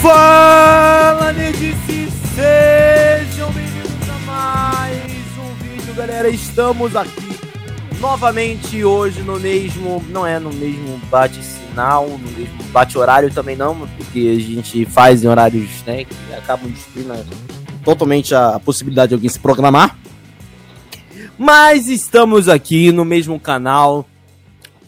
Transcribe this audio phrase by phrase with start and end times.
[0.00, 2.08] Fala, nerdice!
[2.34, 4.98] Sejam bem-vindos a mais
[5.36, 6.26] um vídeo, galera.
[6.30, 7.38] Estamos aqui
[8.00, 10.02] novamente hoje no mesmo...
[10.08, 15.28] Não é no mesmo bate-sinal, no mesmo bate-horário também não, porque a gente faz em
[15.28, 17.12] horários né, que acabam destruindo
[17.84, 19.98] totalmente a possibilidade de alguém se programar.
[21.36, 24.06] Mas estamos aqui no mesmo canal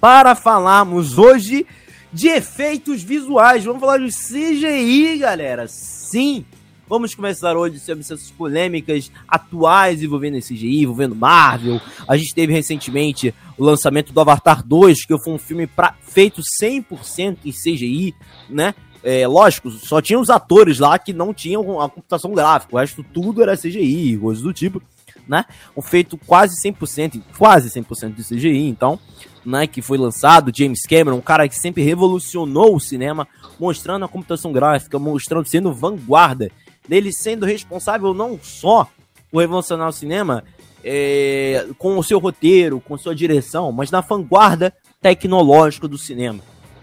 [0.00, 1.66] para falarmos hoje
[2.12, 3.64] de efeitos visuais.
[3.64, 5.66] Vamos falar de CGI, galera.
[5.66, 6.44] Sim,
[6.88, 11.80] vamos começar hoje sobre essas polêmicas atuais envolvendo CGI, envolvendo Marvel.
[12.06, 16.42] A gente teve recentemente o lançamento do Avatar 2, que foi um filme pra, feito
[16.62, 18.14] 100% em CGI,
[18.48, 18.74] né?
[19.04, 23.02] É, lógico, só tinha os atores lá que não tinham a computação gráfica, o resto
[23.02, 24.80] tudo era CGI, coisas do tipo,
[25.26, 25.44] né?
[25.76, 29.00] Um feito quase 100%, quase 100% de CGI, então
[29.44, 33.26] né, que foi lançado, James Cameron, um cara que sempre revolucionou o cinema,
[33.58, 36.50] mostrando a computação gráfica, mostrando, sendo vanguarda,
[36.88, 38.88] dele sendo responsável não só
[39.30, 40.44] por revolucionar o cinema
[40.84, 46.40] é, com o seu roteiro, com sua direção, mas na vanguarda tecnológica do cinema.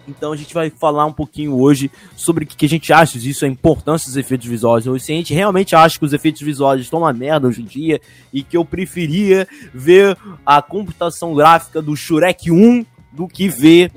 [0.09, 3.45] Então a gente vai falar um pouquinho hoje sobre o que a gente acha disso,
[3.45, 4.87] a importância dos efeitos visuais.
[4.87, 7.65] Ou se a gente realmente acha que os efeitos visuais estão na merda hoje em
[7.65, 8.01] dia
[8.33, 13.91] e que eu preferia ver a computação gráfica do Shrek 1 do que ver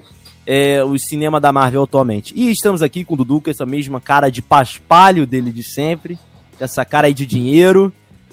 [0.47, 2.33] é, o cinema da Marvel atualmente.
[2.37, 6.19] E estamos aqui com o Dudu com essa mesma cara de paspalho dele de sempre,
[6.59, 7.93] essa cara aí de dinheiro,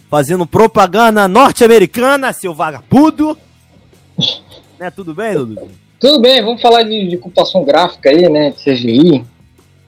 [0.10, 3.38] fazendo propaganda norte-americana, seu vagabundo.
[4.80, 5.89] né, tudo bem, Dudu?
[6.00, 8.52] Tudo bem, vamos falar de, de computação gráfica aí, né?
[8.52, 9.26] CGI.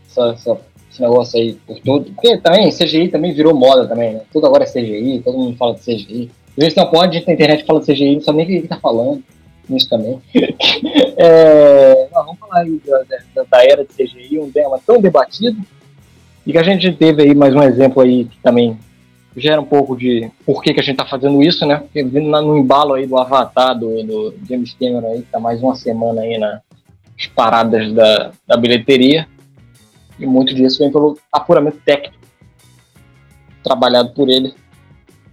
[0.10, 0.58] Essa, essa,
[0.92, 2.12] esse negócio aí por todo.
[2.12, 4.22] Porque também CGI também virou moda também, né?
[4.34, 6.30] Tudo agora é CGI, todo mundo fala de CGI.
[6.50, 8.50] Às vezes tem uma de na internet que fala de CGI, não sabe nem o
[8.50, 9.24] que, que tá falando.
[9.70, 10.22] Isso também.
[11.16, 15.62] é, vamos falar aí da, da, era de CGI, um tema tão debatido.
[16.46, 18.78] E que a gente teve aí mais um exemplo aí que também
[19.36, 21.78] gera um pouco de por que, que a gente está fazendo isso, né?
[21.78, 25.62] Porque vindo no embalo aí do Avatar do, do James Cameron aí, que tá mais
[25.62, 26.62] uma semana aí nas
[27.36, 29.28] paradas da, da bilheteria.
[30.20, 32.22] E muito disso vem pelo apuramento técnico
[33.64, 34.54] trabalhado por ele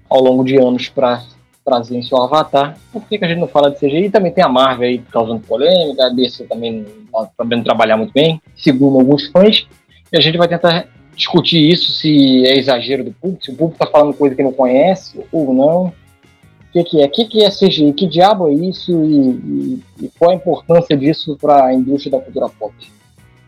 [0.09, 1.23] ao longo de anos para
[1.65, 2.79] trazer em seu Avatar.
[2.93, 4.07] Por que, que a gente não fala de CGI?
[4.07, 8.13] E também tem a Marvel aí causando polêmica, a DC também não tá trabalhar muito
[8.13, 9.67] bem, segundo alguns fãs.
[10.11, 10.87] E a gente vai tentar
[11.19, 14.53] discutir isso, se é exagero do público, se o público está falando coisa que não
[14.53, 15.87] conhece ou não.
[15.89, 17.07] O que, que é?
[17.07, 17.93] O que, que é CGI?
[17.93, 22.21] Que diabo é isso e, e, e qual a importância disso para a indústria da
[22.21, 22.73] cultura pop?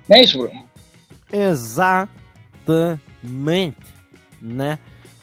[0.09, 0.64] Não é isso, Bruno?
[1.32, 2.10] Exatamente,
[4.42, 4.78] né?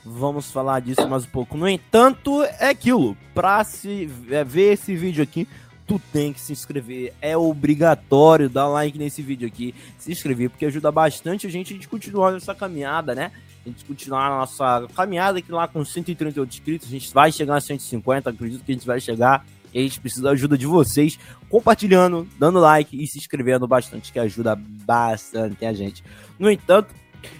[0.05, 1.57] Vamos falar disso mais um pouco.
[1.57, 3.17] No entanto, é aquilo.
[3.33, 5.45] Para se é, ver esse vídeo aqui,
[5.87, 7.13] tu tem que se inscrever.
[7.21, 11.87] É obrigatório dar like nesse vídeo aqui, se inscrever, porque ajuda bastante a gente a
[11.87, 13.31] continuar nessa caminhada, né?
[13.65, 16.87] A gente continuar a nossa caminhada aqui lá com 138 inscritos.
[16.87, 19.45] A gente vai chegar a 150, acredito que a gente vai chegar.
[19.73, 24.11] E a gente precisa da ajuda de vocês, compartilhando, dando like e se inscrevendo bastante,
[24.13, 26.03] que ajuda bastante a gente.
[26.39, 26.93] No entanto,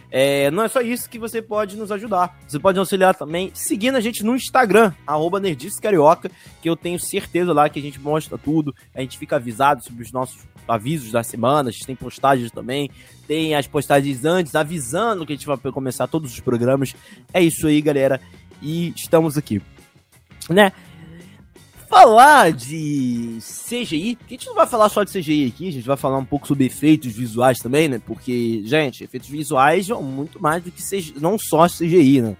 [0.09, 2.37] é, não é só isso que você pode nos ajudar.
[2.47, 5.41] Você pode auxiliar também seguindo a gente no Instagram, arroba
[5.81, 6.31] Carioca,
[6.61, 10.03] que eu tenho certeza lá que a gente mostra tudo, a gente fica avisado sobre
[10.03, 12.89] os nossos avisos da semana, a gente tem postagens também,
[13.27, 16.93] tem as postagens antes, avisando que a gente vai começar todos os programas.
[17.33, 18.19] É isso aí, galera.
[18.61, 19.61] E estamos aqui.
[20.49, 20.71] Né?
[21.87, 25.97] Falar de CGI, a gente não vai falar só de CGI aqui, a gente vai
[25.97, 28.01] falar um pouco sobre efeitos visuais também, né?
[28.05, 32.37] Porque, gente, efeitos visuais são muito mais do que CGI, não só CGI, né?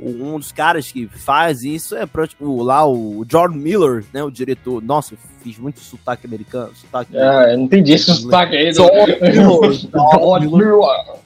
[0.00, 4.22] Um dos caras que faz isso é tipo, lá o Jordan Miller, né?
[4.22, 4.80] O diretor.
[4.80, 6.70] Nossa, eu fiz muito sotaque americano.
[6.76, 8.72] Sotaque ah, eu não entendi esse sotaque aí.
[8.72, 11.18] George Miller.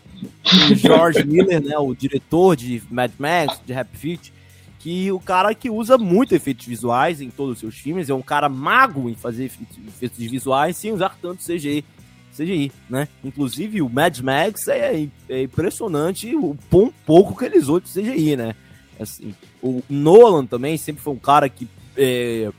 [0.75, 1.77] George Miller, né?
[1.77, 4.33] O diretor de Mad Max, de Happy Feet
[4.83, 8.21] que o cara que usa muito efeitos visuais em todos os seus filmes, é um
[8.21, 11.85] cara mago em fazer efeitos visuais sem usar tanto CGI.
[12.37, 13.07] CGI, né?
[13.23, 16.57] Inclusive o Mad Max é, é impressionante o
[17.07, 18.57] pouco que ele usou de CGI, né?
[18.99, 19.33] Assim,
[19.63, 22.51] o Nolan também sempre foi um cara que é,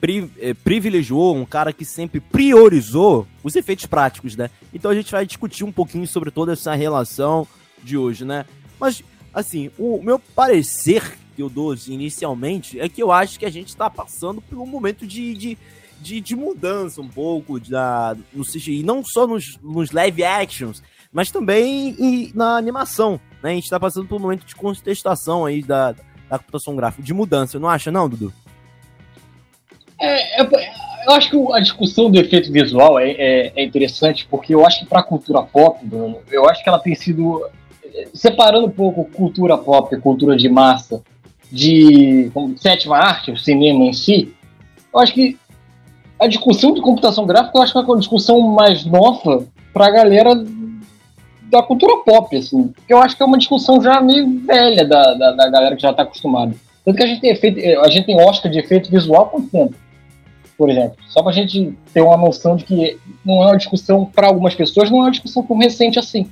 [0.00, 4.50] pri, é, privilegiou, um cara que sempre priorizou os efeitos práticos, né?
[4.72, 7.44] Então a gente vai discutir um pouquinho sobre toda essa relação
[7.82, 8.44] de hoje, né?
[8.78, 9.02] Mas,
[9.34, 13.68] assim, o meu parecer que eu dou inicialmente é que eu acho que a gente
[13.68, 15.58] está passando por um momento de, de,
[16.00, 21.30] de, de mudança um pouco da, no CGI, não só nos, nos live actions, mas
[21.30, 23.20] também em, na animação.
[23.42, 23.50] Né?
[23.50, 27.12] A gente está passando por um momento de contestação aí da, da computação gráfica, de
[27.12, 28.32] mudança, não acha não, Dudu?
[30.00, 30.48] É, é,
[31.06, 34.80] eu acho que a discussão do efeito visual é, é, é interessante porque eu acho
[34.80, 37.46] que para a cultura pop, Bruno, eu acho que ela tem sido
[38.12, 41.02] separando um pouco cultura pop, cultura de massa,
[41.50, 44.34] de sétima arte, o cinema em si.
[44.92, 45.36] Eu acho que
[46.18, 49.90] a discussão de computação gráfica eu acho que é uma discussão mais nova para a
[49.90, 50.34] galera
[51.50, 52.72] da cultura pop, assim.
[52.88, 55.90] Eu acho que é uma discussão já meio velha da, da, da galera que já
[55.90, 56.54] está acostumada.
[56.84, 59.74] Tanto que a gente tem efeito, a gente tem Oscar de efeito visual quanto tempo?
[60.56, 64.06] Por exemplo, só para a gente ter uma noção de que não é uma discussão
[64.06, 66.30] para algumas pessoas, não é uma discussão tão recente assim.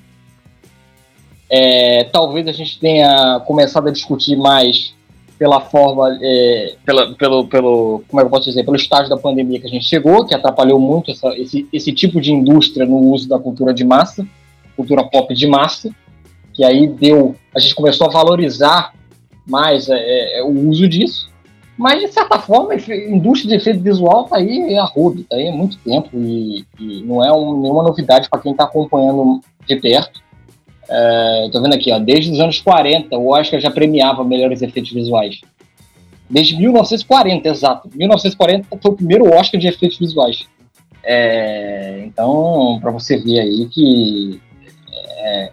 [1.51, 4.95] É, talvez a gente tenha começado a discutir mais
[5.39, 9.17] pela forma, é, pela, pelo, pelo, como é que eu posso dizer, pelo estágio da
[9.17, 12.99] pandemia que a gente chegou, que atrapalhou muito essa, esse, esse tipo de indústria no
[12.99, 14.27] uso da cultura de massa,
[14.77, 15.91] cultura pop de massa,
[16.53, 18.93] que aí deu, a gente começou a valorizar
[19.47, 21.29] mais é, é, o uso disso,
[21.77, 25.53] mas de certa forma indústria de efeito visual está aí a rodo, está aí há
[25.53, 30.23] muito tempo e, e não é um, nenhuma novidade para quem está acompanhando de perto.
[30.89, 34.93] É, tô vendo aqui, ó, desde os anos 40, o Oscar já premiava melhores efeitos
[34.93, 35.41] visuais.
[36.29, 37.91] Desde 1940, exato.
[37.95, 40.47] 1940 foi o primeiro Oscar de efeitos visuais.
[41.03, 44.41] É, então, para você ver aí que
[45.19, 45.51] é,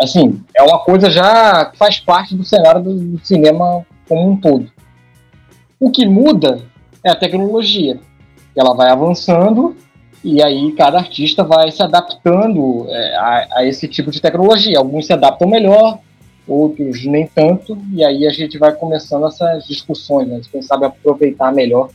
[0.00, 4.36] assim, é uma coisa já que faz parte do cenário do, do, cinema como um
[4.36, 4.70] todo.
[5.78, 6.60] O que muda
[7.04, 7.98] é a tecnologia.
[8.56, 9.76] Ela vai avançando
[10.24, 14.78] e aí cada artista vai se adaptando é, a, a, esse tipo de tecnologia.
[14.78, 15.98] Alguns se adaptam melhor,
[16.46, 20.40] outros nem tanto, e aí a gente vai começando essas discussões, né?
[20.50, 21.90] Quem sabe aproveitar melhor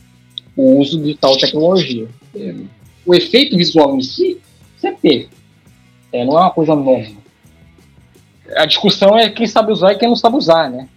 [0.54, 2.06] o uso de tal tecnologia.
[3.06, 4.38] O efeito visual em si
[4.76, 5.28] sempre teve.
[6.12, 7.18] É, não é uma coisa nova.
[8.56, 10.88] A discussão é quem sabe usar e quem não sabe usar, né?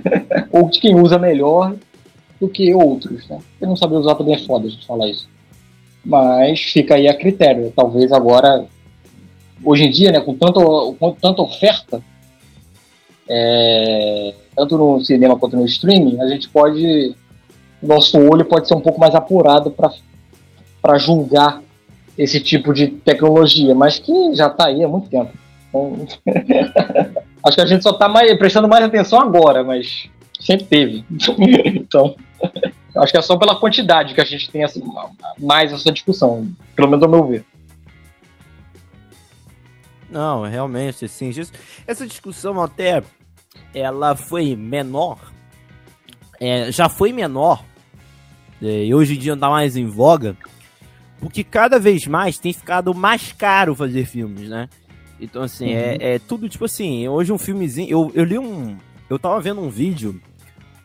[0.50, 1.74] Ou de quem usa melhor
[2.38, 3.38] do que outros, né?
[3.58, 5.35] Quem não sabe usar também é foda a gente falar isso
[6.06, 7.72] mas fica aí a critério.
[7.74, 8.64] Talvez agora,
[9.62, 12.00] hoje em dia, né, com, tanto, com tanta oferta,
[13.28, 17.14] é, tanto no cinema quanto no streaming, a gente pode,
[17.82, 19.74] nosso olho pode ser um pouco mais apurado
[20.80, 21.60] para julgar
[22.16, 25.32] esse tipo de tecnologia, mas que já está aí há muito tempo.
[25.68, 26.06] Então,
[27.44, 31.04] acho que a gente só está prestando mais atenção agora, mas sempre teve.
[31.74, 32.14] então,
[32.96, 34.80] Acho que é só pela quantidade que a gente tem essa,
[35.38, 37.44] mais essa discussão, pelo menos ao meu ver.
[40.08, 41.30] Não, realmente, assim,
[41.86, 43.02] essa discussão até
[43.74, 45.18] ela foi menor,
[46.40, 47.64] é, já foi menor,
[48.62, 50.36] é, e hoje em dia não tá mais em voga,
[51.18, 54.68] porque cada vez mais tem ficado mais caro fazer filmes, né?
[55.20, 55.96] Então, assim, é, uhum.
[56.00, 58.76] é, é, tudo tipo assim, hoje um filmezinho, eu, eu li um,
[59.08, 60.20] eu tava vendo um vídeo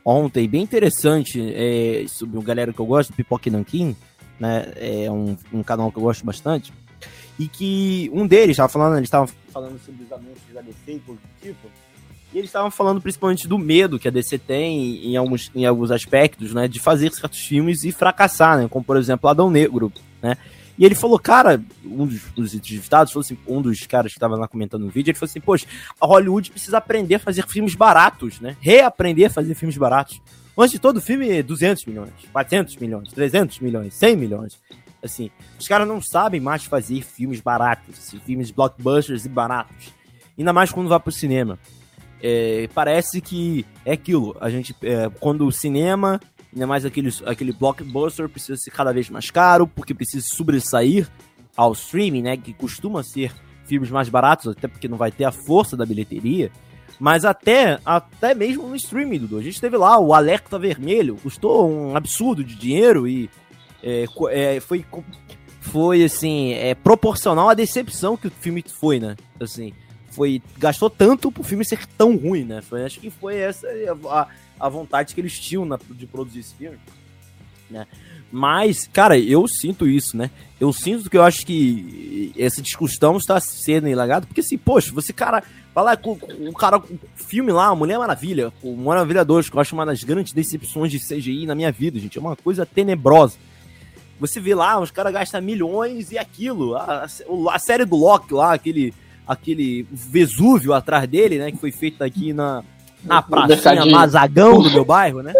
[0.03, 3.95] ontem, bem interessante, é, sobre uma galera que eu gosto, Pipoque Nankin,
[4.39, 4.71] né?
[4.75, 6.73] É um, um canal que eu gosto bastante.
[7.39, 10.99] E que um deles estava falando, eles estavam falando sobre os anúncios da DC e
[10.99, 11.67] do tipo.
[12.33, 15.91] E eles estavam falando principalmente do medo que a DC tem em alguns, em alguns
[15.91, 16.67] aspectos, né?
[16.67, 18.67] De fazer certos filmes e fracassar, né?
[18.69, 20.37] Como, por exemplo, Adão Negro, né?
[20.81, 24.47] E ele falou, cara, um dos, dos entrevistados, assim, um dos caras que estava lá
[24.47, 25.67] comentando no vídeo, ele falou assim, poxa,
[26.01, 28.57] a Hollywood precisa aprender a fazer filmes baratos, né?
[28.59, 30.19] Reaprender a fazer filmes baratos.
[30.57, 34.59] Antes de todo filme, 200 milhões, 400 milhões, 300 milhões, 100 milhões.
[35.03, 35.29] Assim,
[35.59, 39.93] os caras não sabem mais fazer filmes baratos, assim, filmes blockbusters e baratos.
[40.35, 41.59] Ainda mais quando vai pro cinema.
[42.23, 44.35] É, parece que é aquilo.
[44.41, 46.19] A gente, é, quando o cinema
[46.53, 51.09] Ainda mais aquele, aquele blockbuster precisa ser cada vez mais caro, porque precisa sobressair
[51.55, 52.37] ao streaming, né?
[52.37, 53.33] Que costuma ser
[53.65, 56.51] filmes mais baratos, até porque não vai ter a força da bilheteria.
[56.99, 59.37] Mas até, até mesmo no streaming, Dudu.
[59.37, 63.29] A gente teve lá o Alerta Vermelho, custou um absurdo de dinheiro e
[63.81, 64.85] é, é, foi,
[65.59, 69.15] foi, assim, é, proporcional à decepção que o filme foi, né?
[69.39, 69.73] Assim,
[70.11, 72.61] foi, gastou tanto pro filme ser tão ruim, né?
[72.61, 73.67] Foi, acho que foi essa
[74.09, 74.27] a,
[74.59, 76.77] a vontade que eles tinham na, de produzir esse filme,
[77.69, 77.87] né?
[78.31, 80.31] Mas, cara, eu sinto isso, né?
[80.59, 85.11] Eu sinto que eu acho que essa discussão está sendo ilagada, porque assim, poxa, você,
[85.11, 85.43] cara,
[85.75, 86.81] vai lá com o cara,
[87.15, 90.99] filme lá, Mulher Maravilha, o Maravilha 2, que eu acho uma das grandes decepções de
[90.99, 92.17] CGI na minha vida, gente.
[92.17, 93.37] É uma coisa tenebrosa.
[94.17, 96.75] Você vê lá, os caras gastam milhões e aquilo.
[96.75, 98.93] A, a, a série do Loki lá, aquele,
[99.31, 101.51] aquele Vesúvio atrás dele, né?
[101.51, 102.63] Que foi feito aqui na,
[103.03, 105.33] na pracinha Mazagão do meu bairro, né?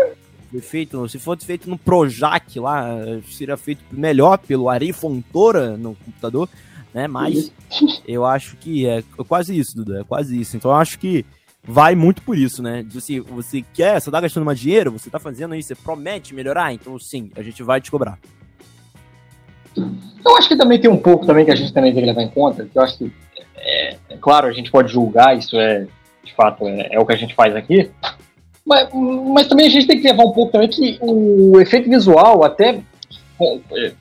[0.50, 2.86] Foi feito, se fosse feito no Projac lá,
[3.30, 6.50] seria feito melhor pelo Ari Fontoura no computador,
[6.94, 7.08] né?
[7.08, 7.52] Mas
[8.08, 10.58] eu acho que é quase isso, Dudu, é quase isso.
[10.58, 11.26] Então eu acho que
[11.64, 12.86] vai muito por isso, né?
[12.90, 16.74] Você, você quer, você tá gastando mais dinheiro, você tá fazendo isso, você promete melhorar,
[16.74, 18.18] então sim, a gente vai te cobrar.
[19.76, 22.24] Eu acho que também tem um pouco também que a gente também tem que levar
[22.24, 23.12] em conta, que eu acho que,
[23.62, 25.86] é, é claro, a gente pode julgar, isso é,
[26.24, 27.90] de fato, é, é o que a gente faz aqui,
[28.66, 32.44] mas, mas, também a gente tem que levar um pouco também que o efeito visual,
[32.44, 32.80] até
[33.74, 33.92] é,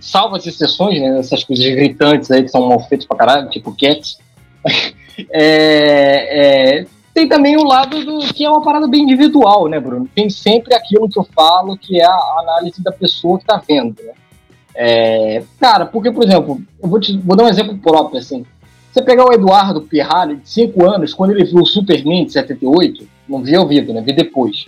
[0.00, 3.76] salva as exceções, né, essas coisas gritantes aí que são mal feitas pra caralho, tipo
[3.76, 4.18] Cats,
[5.30, 10.06] é, é, tem também o lado do que é uma parada bem individual, né, Bruno?
[10.14, 13.96] Tem sempre aquilo que eu falo, que é a análise da pessoa que tá vendo,
[14.02, 14.12] né?
[14.74, 18.44] É, cara, porque, por exemplo, eu vou, te, vou dar um exemplo próprio, assim.
[18.96, 23.06] Você pegar o Eduardo Pirralho, de 5 anos, quando ele viu o Superman de 78,
[23.28, 24.00] não vi ao vivo, né?
[24.00, 24.64] Vi depois.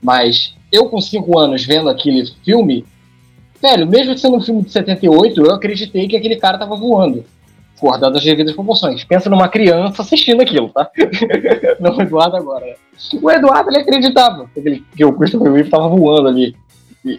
[0.00, 2.84] Mas eu, com 5 anos, vendo aquele filme,
[3.60, 7.24] velho, mesmo sendo um filme de 78, eu acreditei que aquele cara tava voando.
[7.80, 9.02] Guardado as devidas proporções.
[9.02, 10.88] Pensa numa criança assistindo aquilo, tá?
[11.80, 12.64] não o Eduardo agora.
[12.64, 12.74] Né?
[13.20, 16.54] O Eduardo, ele acreditava que, que o Christopher Reeve tava voando ali.
[17.04, 17.18] E,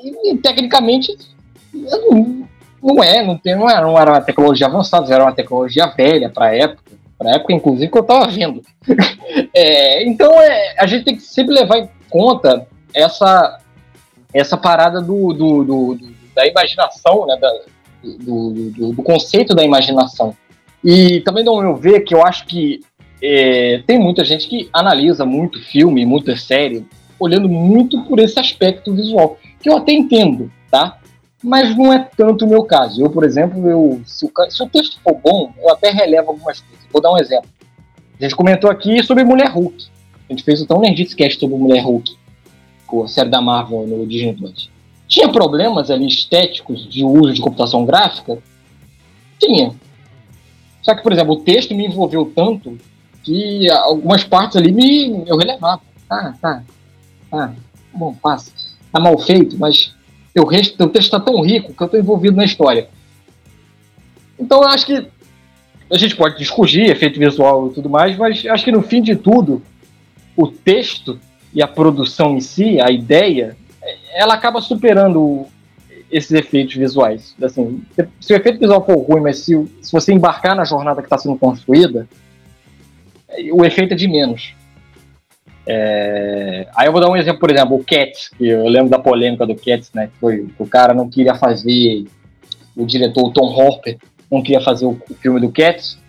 [0.00, 1.18] e, e tecnicamente,
[1.74, 2.46] não,
[2.82, 6.28] não é, não, tem, não, era, não era uma tecnologia avançada, era uma tecnologia velha
[6.28, 8.62] para a época, para a época, inclusive, que eu estava vendo.
[9.54, 13.60] é, então, é, a gente tem que sempre levar em conta essa,
[14.34, 17.50] essa parada do, do, do, do da imaginação, né, da,
[18.02, 20.34] do, do, do, conceito da imaginação.
[20.82, 22.80] E também não eu ver que eu acho que
[23.22, 26.84] é, tem muita gente que analisa muito filme, muita série,
[27.18, 30.98] olhando muito por esse aspecto visual, que eu até entendo, tá?
[31.42, 33.02] Mas não é tanto o meu caso.
[33.02, 36.60] Eu, por exemplo, eu, se, o, se o texto for bom, eu até relevo algumas
[36.60, 36.86] coisas.
[36.92, 37.48] Vou dar um exemplo.
[38.18, 39.86] A gente comentou aqui sobre Mulher Hulk.
[40.28, 42.16] A gente fez o tão Nerdice Cast sobre Mulher Hulk,
[42.86, 44.70] com a série da Marvel no Disney Plus.
[45.08, 48.38] Tinha problemas ali estéticos de uso de computação gráfica?
[49.38, 49.74] Tinha.
[50.80, 52.78] Só que, por exemplo, o texto me envolveu tanto
[53.22, 55.82] que algumas partes ali me, eu relevava.
[56.08, 56.62] Tá, tá,
[57.30, 57.54] tá.
[57.92, 58.52] Bom, passa.
[58.92, 59.94] Tá mal feito, mas
[60.40, 62.88] o, resto, texto está tão rico que eu estou envolvido na história.
[64.38, 65.06] Então eu acho que
[65.90, 69.14] a gente pode discutir efeito visual e tudo mais, mas acho que no fim de
[69.14, 69.62] tudo,
[70.36, 71.18] o texto
[71.52, 73.56] e a produção em si, a ideia,
[74.14, 75.46] ela acaba superando
[76.10, 77.34] esses efeitos visuais.
[77.42, 77.82] Assim,
[78.20, 81.18] se o efeito visual for ruim, mas se, se você embarcar na jornada que está
[81.18, 82.08] sendo construída,
[83.52, 84.54] o efeito é de menos.
[85.66, 86.66] É...
[86.74, 89.46] Aí eu vou dar um exemplo, por exemplo, o Cats, que eu lembro da polêmica
[89.46, 90.08] do Cats, né?
[90.08, 92.04] Que foi o cara não queria fazer,
[92.76, 93.98] o diretor Tom Hopper
[94.30, 96.00] não queria fazer o, filme do Cats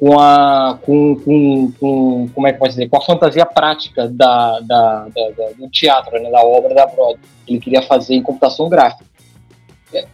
[0.00, 4.58] com a com, com, com como é que pode dizer com a fantasia prática da,
[4.60, 7.20] da, da, da do teatro, né, da obra da Broadway.
[7.46, 9.04] Ele queria fazer em computação gráfica.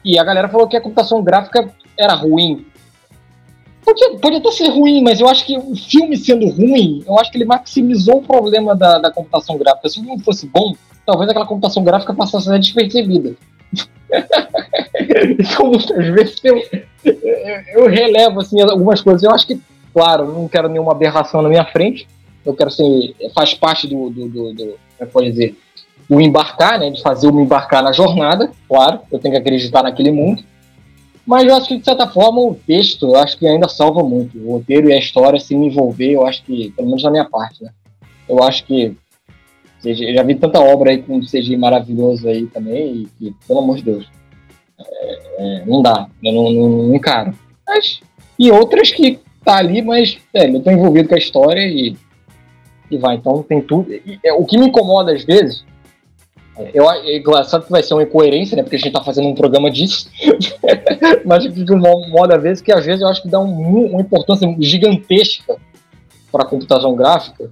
[0.05, 2.67] E a galera falou que a computação gráfica era ruim.
[3.85, 7.31] Pode, pode até ser ruim, mas eu acho que o filme sendo ruim, eu acho
[7.31, 9.89] que ele maximizou o problema da, da computação gráfica.
[9.89, 10.75] Se o filme fosse bom,
[11.05, 13.35] talvez aquela computação gráfica passasse a ser despercebida.
[15.39, 16.62] então, muitas vezes eu,
[17.75, 19.23] eu, relevo assim, algumas coisas.
[19.23, 19.61] Eu acho que,
[19.93, 22.07] claro, não quero nenhuma aberração na minha frente.
[22.45, 23.15] Eu quero ser.
[23.35, 25.57] faz parte do, do, do, do como é pode dizer,
[26.09, 26.91] do embarcar, né?
[26.91, 29.01] De fazer o me embarcar na jornada, claro.
[29.11, 30.43] Eu tenho que acreditar naquele mundo.
[31.26, 34.37] Mas eu acho que, de certa forma, o texto, eu acho que ainda salva muito.
[34.38, 37.25] O roteiro e a história, se me envolver, eu acho que, pelo menos na minha
[37.25, 37.71] parte, né?
[38.29, 38.97] Eu acho que.
[39.85, 43.76] Eu já vi tanta obra aí com CGI maravilhoso aí também, e, e pelo amor
[43.76, 44.09] de Deus.
[44.79, 47.35] É, é, não dá, eu não, não, não encaro.
[47.67, 48.00] Mas,
[48.38, 51.97] e outras que tá ali, mas é, eu tô envolvido com a história e,
[52.91, 53.17] e vai.
[53.17, 53.93] Então tem tudo.
[53.93, 55.64] E, é, o que me incomoda às vezes
[56.75, 58.62] eu, é sabe que vai ser uma incoerência, né?
[58.62, 60.11] Porque a gente tá fazendo um programa disso.
[61.25, 64.00] Mas de um modo a vezes que às vezes eu acho que dá um, uma
[64.00, 65.56] importância gigantesca
[66.30, 67.50] para a computação gráfica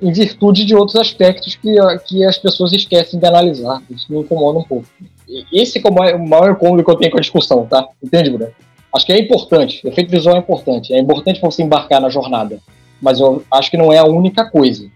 [0.00, 1.74] em virtude de outros aspectos que,
[2.06, 3.82] que as pessoas esquecem de analisar.
[3.90, 4.86] Isso me incomoda um pouco.
[5.52, 7.86] Esse é o maior incômodo que eu tenho com a discussão, tá?
[8.02, 8.52] Entende, Bruno?
[8.94, 9.86] Acho que é importante.
[9.86, 10.92] Efeito visual é importante.
[10.92, 12.58] É importante você embarcar na jornada.
[13.00, 14.88] Mas eu acho que não é a única coisa.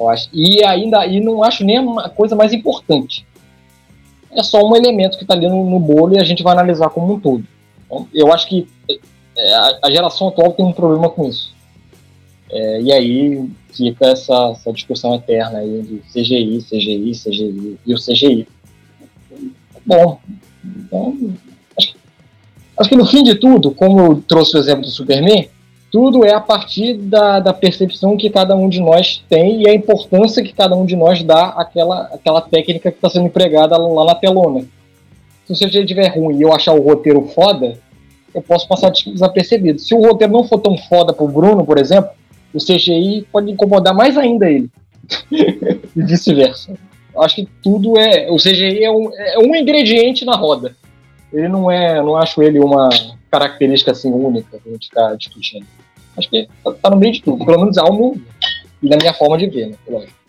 [0.00, 0.30] Eu acho.
[0.32, 3.26] E ainda e não acho nem a coisa mais importante.
[4.32, 6.88] É só um elemento que está ali no, no, bolo e a gente vai analisar
[6.88, 7.44] como um todo.
[7.84, 8.66] Então, eu acho que
[9.36, 11.52] é, a, geração atual tem um problema com isso.
[12.50, 17.98] É, e aí fica essa, essa, discussão eterna aí de CGI, CGI, CGI e o
[17.98, 18.48] CGI.
[19.84, 20.18] Bom,
[20.64, 21.34] então,
[21.78, 21.94] acho,
[22.78, 25.48] acho que no fim de tudo, como eu trouxe o exemplo do Superman,
[25.90, 29.74] tudo é a partir da, da percepção que cada um de nós tem e a
[29.74, 34.04] importância que cada um de nós dá àquela, àquela técnica que está sendo empregada lá
[34.04, 34.64] na telona.
[35.46, 37.76] Se o CGI estiver ruim e eu achar o roteiro foda,
[38.32, 39.80] eu posso passar desapercebido.
[39.80, 42.10] Se o roteiro não for tão foda pro Bruno, por exemplo,
[42.54, 44.70] o CGI pode incomodar mais ainda ele.
[45.30, 46.74] e vice-versa.
[47.18, 48.30] Acho que tudo é.
[48.30, 50.76] O CGI é um, é um ingrediente na roda.
[51.32, 52.88] ele não é, não acho ele uma
[53.28, 55.66] característica assim única que a gente está discutindo.
[56.20, 58.20] Acho que tá, tá, no meio de tudo, pelo menos algo
[58.82, 59.76] da minha forma de ver, né?
[59.88, 60.20] Lógico.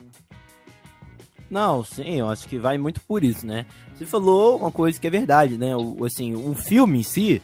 [1.50, 3.66] Não, sim, eu acho que vai muito por isso, né?
[3.94, 5.76] Você falou uma coisa que é verdade, né?
[5.76, 7.42] O, assim, o filme em si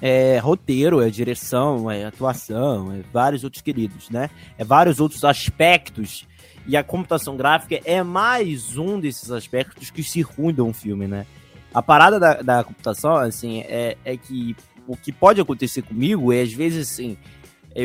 [0.00, 4.30] é roteiro, é direção, é atuação, é vários outros queridos, né?
[4.56, 6.24] É vários outros aspectos.
[6.68, 11.26] E a computação gráfica é mais um desses aspectos que circundam o filme, né?
[11.74, 14.54] A parada da, da computação, assim, é, é que
[14.86, 17.16] o que pode acontecer comigo é, às vezes, assim,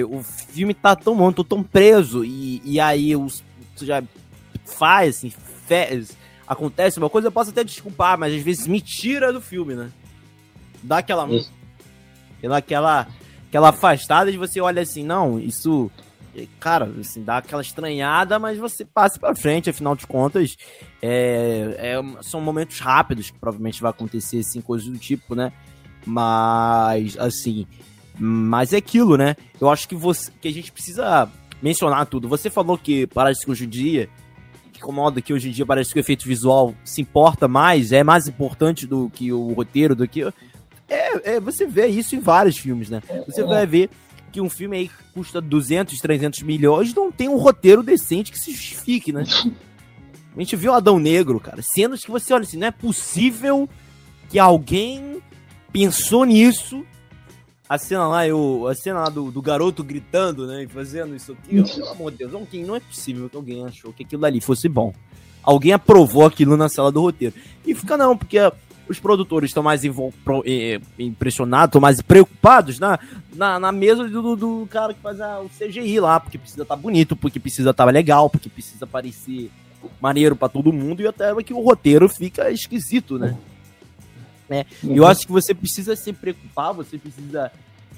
[0.09, 3.43] o filme tá tão bom, tô tão preso, e, e aí os,
[3.81, 4.03] já
[4.65, 5.31] faz, assim,
[5.67, 9.75] fez, acontece uma coisa, eu posso até desculpar, mas às vezes me tira do filme,
[9.75, 9.91] né?
[10.81, 11.27] Dá aquela.
[12.51, 13.07] Aquela,
[13.47, 15.89] aquela afastada de você olha assim, não, isso.
[16.59, 20.57] Cara, assim, dá aquela estranhada, mas você passa pra frente, afinal de contas.
[21.01, 25.53] É, é, são momentos rápidos que provavelmente vai acontecer, assim, coisas do tipo, né?
[26.05, 27.67] Mas, assim.
[28.17, 29.35] Mas é aquilo, né?
[29.59, 31.29] Eu acho que, você, que a gente precisa
[31.61, 32.27] mencionar tudo.
[32.27, 34.09] Você falou que parece que hoje em dia
[34.71, 38.03] que incomoda que hoje em dia parece que o efeito visual se importa mais, é
[38.03, 40.23] mais importante do que o roteiro, do que.
[40.89, 43.01] É, é você vê isso em vários filmes, né?
[43.27, 43.45] Você é.
[43.45, 43.89] vai ver
[44.31, 48.51] que um filme aí custa 200, 300 milhões não tem um roteiro decente que se
[48.51, 49.23] justifique, né?
[50.35, 51.61] A gente viu Adão Negro, cara.
[51.61, 53.69] Cenas que você olha assim, não é possível
[54.29, 55.21] que alguém
[55.71, 56.83] pensou nisso.
[57.67, 60.63] A cena lá, eu, a cena lá do, do garoto gritando, né?
[60.63, 61.63] E fazendo isso aqui.
[61.63, 64.67] pelo amor de Deus, alguém, não é possível que alguém achou que aquilo ali fosse
[64.67, 64.93] bom.
[65.41, 67.33] Alguém aprovou aquilo na sala do roteiro.
[67.65, 68.37] E fica não, porque
[68.87, 69.81] os produtores estão mais
[70.99, 72.99] impressionados, estão mais preocupados na,
[73.33, 76.75] na, na mesa do, do, cara que faz a, o CGI lá, porque precisa estar
[76.75, 79.49] tá bonito, porque precisa estar tá legal, porque precisa parecer
[80.01, 83.37] maneiro para todo mundo e até que o roteiro fica esquisito, né?
[84.53, 84.65] Né?
[84.83, 84.95] Uhum.
[84.95, 87.51] Eu acho que você precisa se preocupar, você precisa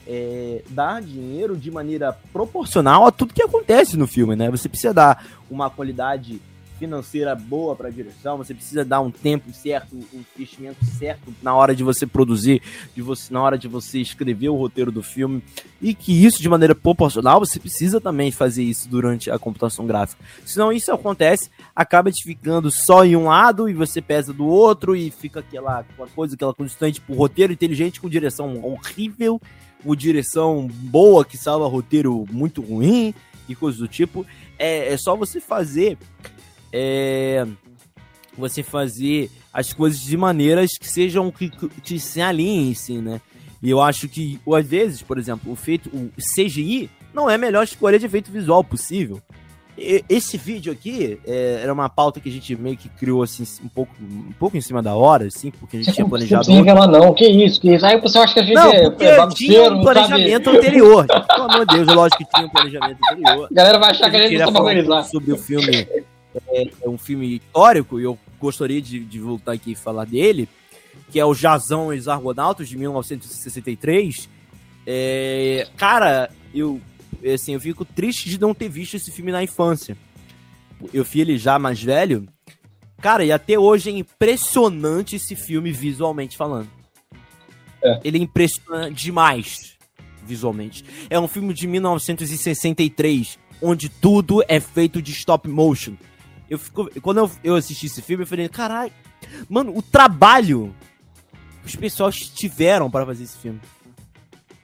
[0.08, 4.50] é, dar dinheiro de maneira proporcional a tudo que acontece no filme, né?
[4.50, 6.42] Você precisa dar uma qualidade
[6.78, 11.56] financeira boa para a direção, você precisa dar um tempo certo, um investimento certo na
[11.56, 12.62] hora de você produzir,
[12.96, 15.44] de você, na hora de você escrever o roteiro do filme,
[15.82, 20.24] e que isso de maneira proporcional, você precisa também fazer isso durante a computação gráfica.
[20.46, 24.96] Senão isso acontece, acaba te ficando só em um lado e você pesa do outro
[24.96, 25.86] e fica aquela,
[26.16, 29.42] coisa, aquela constante, tipo, roteiro inteligente com direção horrível,
[29.84, 33.14] com direção boa que salva roteiro muito ruim
[33.48, 34.26] e coisas do tipo.
[34.58, 35.98] É, é só você fazer
[36.72, 37.46] é,
[38.38, 43.22] você fazer as coisas de maneiras que sejam que, que se alinhem, sim, né?
[43.64, 47.38] E eu acho que, às vezes, por exemplo, o feito o CGI não é a
[47.38, 49.20] melhor escolha de efeito visual possível.
[49.78, 53.68] Esse vídeo aqui é, era uma pauta que a gente meio que criou assim um
[53.68, 56.48] pouco, um pouco em cima da hora, assim, porque a gente tinha planejado.
[56.48, 57.86] Não revelar, não, que isso, que isso.
[57.86, 60.58] Aí o pessoal acha que a gente não, é, porque é tinha um planejamento sabe?
[60.58, 61.06] anterior.
[61.08, 63.48] Pelo amor de Deus, lógico que tinha um planejamento anterior.
[63.52, 65.04] A galera vai achar que a gente não sabe organizar.
[65.04, 65.88] Sobre o filme
[66.48, 70.48] é, um filme histórico, e eu gostaria de, de, voltar aqui e falar dele,
[71.12, 74.30] que é o Jazão e os Argonautas, de 1963.
[74.86, 76.80] É, cara, eu,
[77.34, 79.98] assim, eu fico triste de não ter visto esse filme na infância.
[80.94, 82.28] Eu vi ele já mais velho.
[83.02, 86.70] Cara, e até hoje é impressionante esse filme visualmente falando.
[87.84, 88.00] É.
[88.04, 89.76] Ele é impressionante demais
[90.26, 90.84] visualmente.
[91.10, 95.94] É um filme de 1963, onde tudo é feito de stop motion.
[96.50, 98.92] Eu fico, quando eu, eu assisti esse filme, eu falei, caralho,
[99.50, 100.76] mano, o trabalho
[101.62, 103.60] que os pessoas tiveram para fazer esse filme.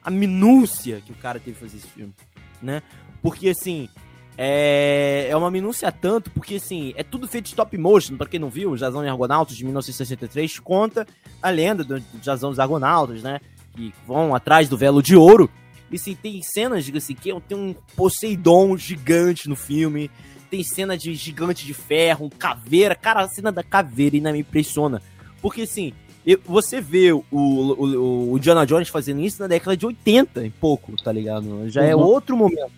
[0.02, 2.14] A minúcia que o cara teve fazer esse filme,
[2.60, 2.82] né?
[3.20, 3.88] Porque, assim,
[4.36, 8.16] é, é uma minúcia tanto, porque, assim, é tudo feito de stop motion.
[8.16, 11.06] Pra quem não viu, Jazão e Argonautas, de 1963, conta
[11.40, 13.40] a lenda do, Jazão e os Argonautas, né?
[13.74, 15.50] Que vão atrás do velo de ouro.
[15.90, 20.10] E, assim, tem cenas, diga assim, que tem um Poseidon gigante no filme
[20.52, 22.94] tem cena de gigante de ferro, caveira.
[22.94, 25.00] Cara, a cena da caveira ainda me impressiona.
[25.40, 25.94] Porque assim,
[26.44, 30.94] você vê o, o, o Indiana Jones fazendo isso na década de 80 e pouco,
[31.02, 31.70] tá ligado?
[31.70, 32.02] Já é uhum.
[32.02, 32.70] outro momento.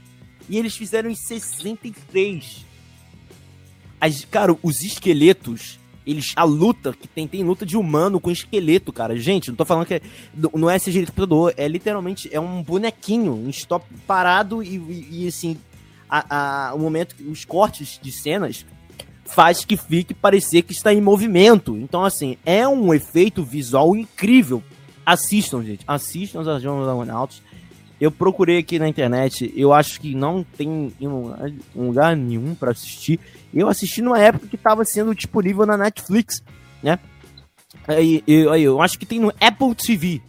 [0.48, 2.64] E eles fizeram em 63.
[4.00, 6.32] As, cara, os esqueletos, eles.
[6.37, 9.16] A luta que tem, tem luta de humano com esqueleto, cara.
[9.18, 10.00] Gente, não tô falando que é,
[10.54, 15.26] não é CGI computador, é literalmente é um bonequinho, um stop parado e, e, e
[15.26, 15.58] assim,
[16.14, 18.64] a, a, o momento, os cortes de cenas
[19.24, 21.77] faz que fique parecer que está em movimento.
[21.77, 24.62] Então, assim, é um efeito visual incrível.
[25.05, 25.83] Assistam, gente.
[25.88, 27.42] Assistam os Argonautas.
[28.00, 33.18] Eu procurei aqui na internet, eu acho que não tem um lugar nenhum para assistir.
[33.53, 36.42] Eu assisti numa época que estava sendo disponível na Netflix,
[36.83, 36.98] né?
[37.87, 40.20] Aí, eu, aí, eu acho que tem no Apple TV.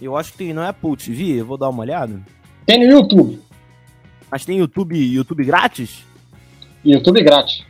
[0.00, 2.20] Eu acho que tem no Apple TV, eu vou dar uma olhada.
[2.64, 3.40] Tem no YouTube.
[4.30, 6.04] Mas tem YouTube, YouTube grátis?
[6.84, 7.64] YouTube grátis.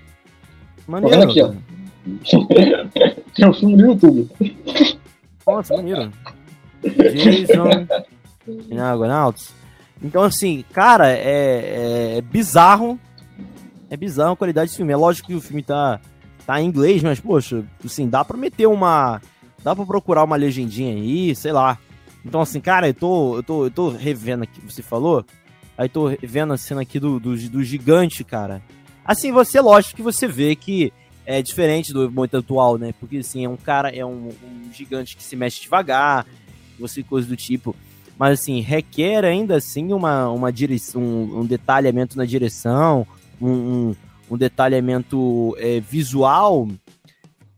[0.87, 1.23] Maneiro.
[1.23, 1.53] Tô aqui, ó.
[3.35, 4.29] tem um filme no YouTube.
[5.47, 6.13] Nossa, maneiro.
[6.83, 7.87] Jason
[8.79, 9.53] Argonauts.
[10.03, 12.99] Então, assim, cara, é, é, bizarro.
[13.89, 14.93] É bizarro a qualidade do filme.
[14.93, 16.01] É lógico que o filme tá,
[16.47, 19.21] tá em inglês, mas, poxa, assim, dá pra meter uma.
[19.63, 21.79] Dá pra procurar uma legendinha aí, sei lá.
[22.25, 25.25] Então, assim, cara, eu tô, eu tô, eu tô revendo aqui, você falou.
[25.81, 28.61] Aí tô vendo a cena aqui do, do, do gigante, cara.
[29.03, 30.93] Assim, você, lógico que você vê que
[31.25, 32.93] é diferente do momento atual, né?
[33.01, 36.27] Porque, assim, é um cara, é um, um gigante que se mexe devagar,
[36.79, 37.75] você coisa do tipo.
[38.19, 43.07] Mas, assim, requer ainda assim uma, uma direção, um, um detalhamento na direção,
[43.41, 43.97] um, um,
[44.33, 46.69] um detalhamento é, visual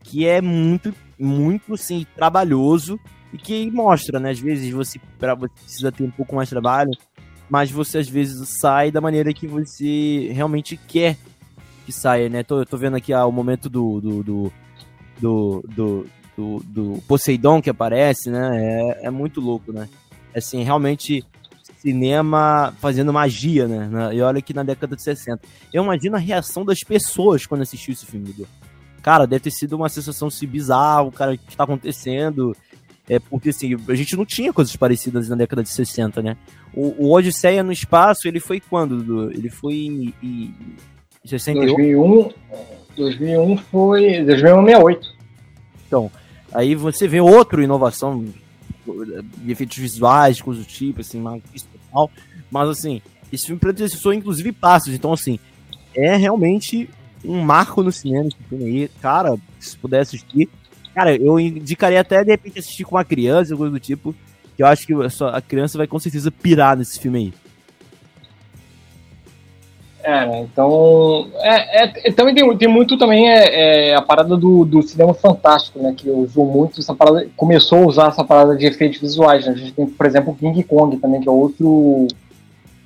[0.04, 3.00] que é muito, muito, assim, trabalhoso
[3.32, 4.30] e que mostra, né?
[4.30, 6.92] Às vezes você, pra, você precisa ter um pouco mais de trabalho,
[7.52, 11.18] mas você às vezes sai da maneira que você realmente quer
[11.84, 12.42] que saia, né?
[12.42, 14.52] Tô, tô vendo aqui ah, o momento do do, do,
[15.20, 18.48] do, do, do, do Poseidon que aparece, né?
[18.54, 19.86] É, é muito louco, né?
[20.34, 21.22] Assim, realmente
[21.76, 24.14] cinema fazendo magia, né?
[24.14, 25.46] E olha que na década de 60.
[25.74, 28.34] Eu imagino a reação das pessoas quando assistiu esse filme,
[29.02, 32.56] Cara, deve ter sido uma sensação se assim, bizarra, o cara, o que tá acontecendo?
[33.08, 36.36] É porque assim, a gente não tinha coisas parecidas na década de 60, né?
[36.72, 39.32] O, o Odisseia no espaço, ele foi quando, Dudu?
[39.32, 40.54] Ele foi em, em
[41.24, 42.30] 2001,
[42.96, 45.14] 2001 foi 2068.
[45.86, 46.10] Então,
[46.52, 51.20] aí você vê outra inovação de efeitos visuais, coisas do tipo, assim,
[52.50, 55.38] mas assim, esse filme predecessor inclusive passos, então assim,
[55.94, 56.88] é realmente
[57.24, 60.48] um marco no cinema esse filme aí, cara, se puder assistir,
[60.94, 64.14] Cara, eu indicaria até de repente assistir com uma criança, coisa do tipo.
[64.56, 67.32] Que eu acho que a criança vai com certeza pirar nesse filme aí.
[70.04, 71.28] É, então.
[71.36, 75.14] É, é, é, também tem, tem muito também é, é, a parada do, do cinema
[75.14, 75.94] fantástico, né?
[75.96, 77.26] Que usou muito essa parada.
[77.36, 79.46] Começou a usar essa parada de efeitos visuais.
[79.46, 79.52] Né?
[79.52, 82.08] A gente tem, por exemplo, King Kong também, que é outro,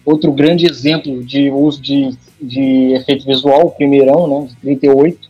[0.05, 4.49] outro grande exemplo de uso de, de efeito visual, o primeirão, né?
[4.49, 5.26] De 38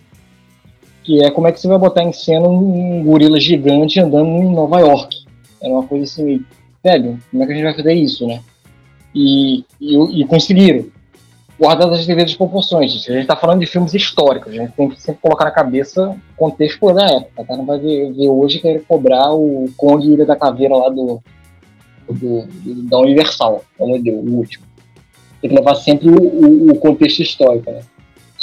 [1.07, 4.53] que é como é que você vai botar em cena um gorila gigante andando em
[4.53, 5.25] Nova York.
[5.63, 6.45] Era uma coisa assim,
[6.83, 8.43] velho, como é que a gente vai fazer isso, né?
[9.15, 10.87] E, e, e conseguiram.
[11.59, 13.11] Guardando as devidas proporções, gente.
[13.11, 16.11] A gente tá falando de filmes históricos, a gente tem que sempre colocar na cabeça
[16.11, 17.57] o contexto da época, tá?
[17.57, 21.23] Não vai ver, ver hoje querer cobrar o Kong Ilha da Caveira lá do,
[22.11, 24.67] do, do da Universal, o último.
[25.41, 27.81] Tem que levar sempre o, o, o contexto histórico, né?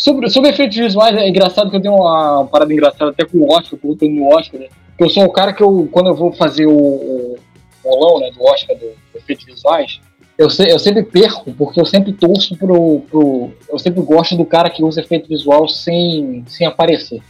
[0.03, 3.49] Sobre, sobre efeitos visuais, é engraçado que eu tenho uma parada engraçada até com o
[3.49, 4.67] Oscar, voltando no Oscar, né?
[4.99, 7.39] Eu sou o cara que eu, quando eu vou fazer o, o
[7.81, 10.01] bolão, né, do Oscar do, do efeitos visuais,
[10.37, 13.51] eu, se, eu sempre perco, porque eu sempre torço pro, pro.
[13.69, 17.21] Eu sempre gosto do cara que usa efeito visual sem, sem aparecer.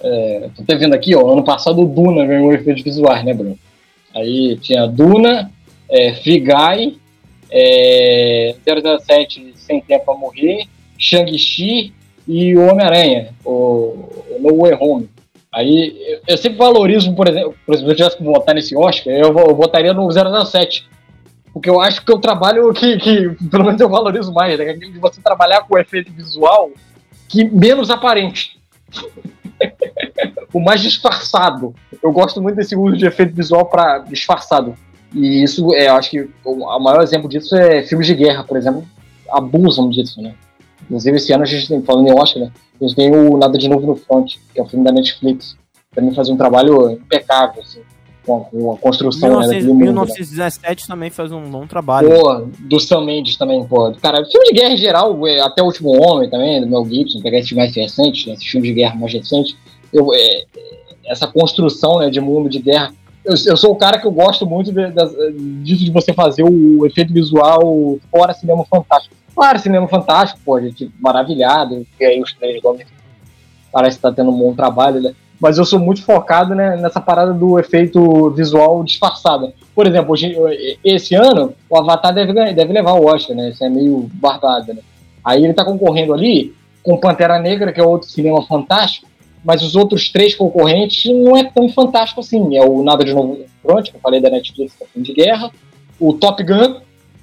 [0.00, 3.58] É, tô vendo aqui, ó, ano passado o Duna ganhou efeitos visuais, né, Bruno?
[4.14, 5.50] Aí tinha Duna,
[5.90, 7.00] é, Free Guy,
[7.50, 8.54] é,
[9.04, 11.92] 007 Sem Tempo pra Morrer, Shang-Chi
[12.26, 15.08] e o Homem-Aranha, o No Way Home.
[15.52, 19.12] Aí eu sempre valorizo, por exemplo, por exemplo, se eu tivesse que votar nesse Oscar,
[19.12, 20.86] eu, votaria no 007.
[21.52, 24.74] Porque eu acho que o trabalho que, que pelo menos eu valorizo mais, né?
[24.74, 26.70] De você trabalhar com efeito visual
[27.28, 28.58] que menos aparente.
[30.52, 31.74] o mais disfarçado.
[32.02, 34.74] Eu gosto muito desse uso de efeito visual para disfarçado.
[35.14, 38.56] E isso, é, eu acho que o maior exemplo disso é filmes de guerra, por
[38.56, 38.84] exemplo,
[39.30, 40.34] abusam disso, né?
[40.84, 42.52] Inclusive, esse ano a gente tem, falando em Oscar, né?
[42.80, 45.56] A gente tem o Nada de Novo no Front, que é um filme da Netflix.
[45.94, 47.80] Também faz um trabalho impecável, assim,
[48.24, 50.86] com a, com a construção 19, né, 1917 né?
[50.86, 52.08] também faz um bom trabalho.
[52.10, 53.92] Pô, do Sam Mendes também, pô.
[54.02, 57.20] Cara, filme de guerra em geral, é, até o Último Homem também, do Mel Gibson,
[57.20, 59.56] pegar esses mais recentes, né, esses filmes de guerra mais recentes.
[59.90, 60.44] Eu, é,
[61.06, 62.92] essa construção né, de mundo de guerra.
[63.24, 66.44] Eu, eu, sou o cara que eu gosto muito de, de, disso de você fazer
[66.44, 69.16] o efeito visual fora cinema fantástico.
[69.36, 72.86] Claro, cinema fantástico, pô, a gente maravilhado, e aí os três Gomes
[73.70, 75.14] parece estar tá tendo um bom trabalho, né?
[75.38, 79.52] Mas eu sou muito focado né, nessa parada do efeito visual disfarçado.
[79.74, 80.34] Por exemplo, hoje,
[80.82, 83.50] esse ano, o Avatar deve, deve levar o Oscar, né?
[83.50, 84.80] Isso é meio barbado, né?
[85.22, 89.06] Aí ele tá concorrendo ali com Pantera Negra, que é outro cinema fantástico,
[89.44, 92.56] mas os outros três concorrentes não é tão fantástico assim.
[92.56, 95.12] É o Nada de Novo Pronto, que eu falei da Netflix, que é filme de
[95.12, 95.50] guerra,
[96.00, 96.76] o Top Gun,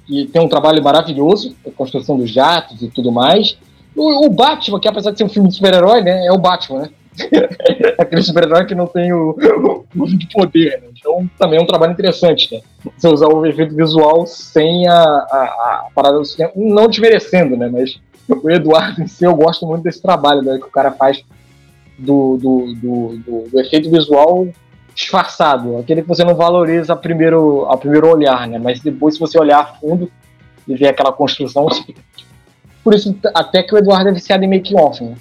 [0.06, 3.56] que tem um trabalho maravilhoso, a construção dos jatos e tudo mais.
[3.96, 6.82] O, o, Batman, que apesar de ser um filme de super-herói, né, é o Batman,
[6.82, 6.90] né?
[7.96, 9.36] Aquele super-herói que não tem o,
[9.96, 10.88] o de poder, né?
[10.98, 12.60] Então também é um trabalho interessante, né?
[12.96, 17.68] Você usar o efeito visual sem a, a, a parada do cinema, não desmerecendo, né?
[17.68, 21.22] Mas o Eduardo em si, eu gosto muito desse trabalho né, que o cara faz
[21.98, 24.48] do, do, do, do, do efeito visual
[24.94, 28.58] disfarçado, aquele que você não valoriza a primeiro, a primeiro olhar, né?
[28.58, 30.10] Mas depois, se você olhar a fundo
[30.66, 32.00] e ver aquela construção, você fica...
[32.82, 35.16] por isso até que o Eduardo é viciado em make-off, né?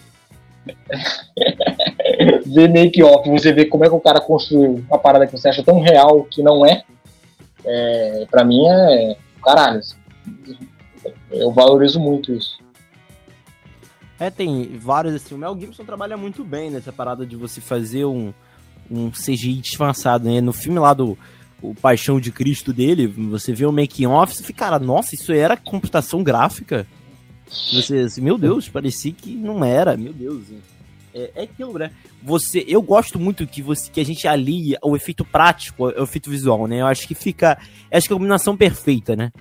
[2.45, 5.63] ver make-off, você vê como é que o cara construiu uma parada que você acha
[5.63, 6.83] tão real que não é,
[7.65, 9.79] é pra mim é caralho.
[9.79, 9.95] Assim.
[11.31, 12.57] Eu valorizo muito isso.
[14.19, 15.35] É, tem vários assim.
[15.35, 18.33] O Mel Gibson trabalha muito bem nessa parada de você fazer um,
[18.89, 20.41] um CGI disfarçado, né?
[20.41, 21.17] No filme lá do
[21.61, 25.31] o Paixão de Cristo dele, você vê o making off, você fica, cara, nossa, isso
[25.31, 26.85] era computação gráfica.
[27.71, 30.43] Você, assim, meu Deus, parecia que não era, meu Deus.
[31.13, 31.91] É, é aquilo, né?
[32.21, 36.29] Você, eu gosto muito que você que a gente alia o efeito prático, o efeito
[36.29, 36.81] visual, né?
[36.81, 37.57] Eu acho que fica,
[37.91, 39.31] acho que é a combinação perfeita, né?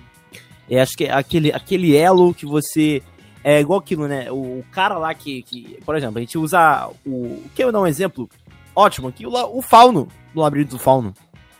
[0.69, 3.01] Eu acho que é aquele, aquele elo que você
[3.43, 4.31] é igual aquilo, né?
[4.31, 7.81] O, o cara lá que, que, por exemplo, a gente usa o, que eu dar
[7.81, 8.29] um exemplo
[8.75, 11.13] ótimo aqui, o, o fauno do labirinto do fauno,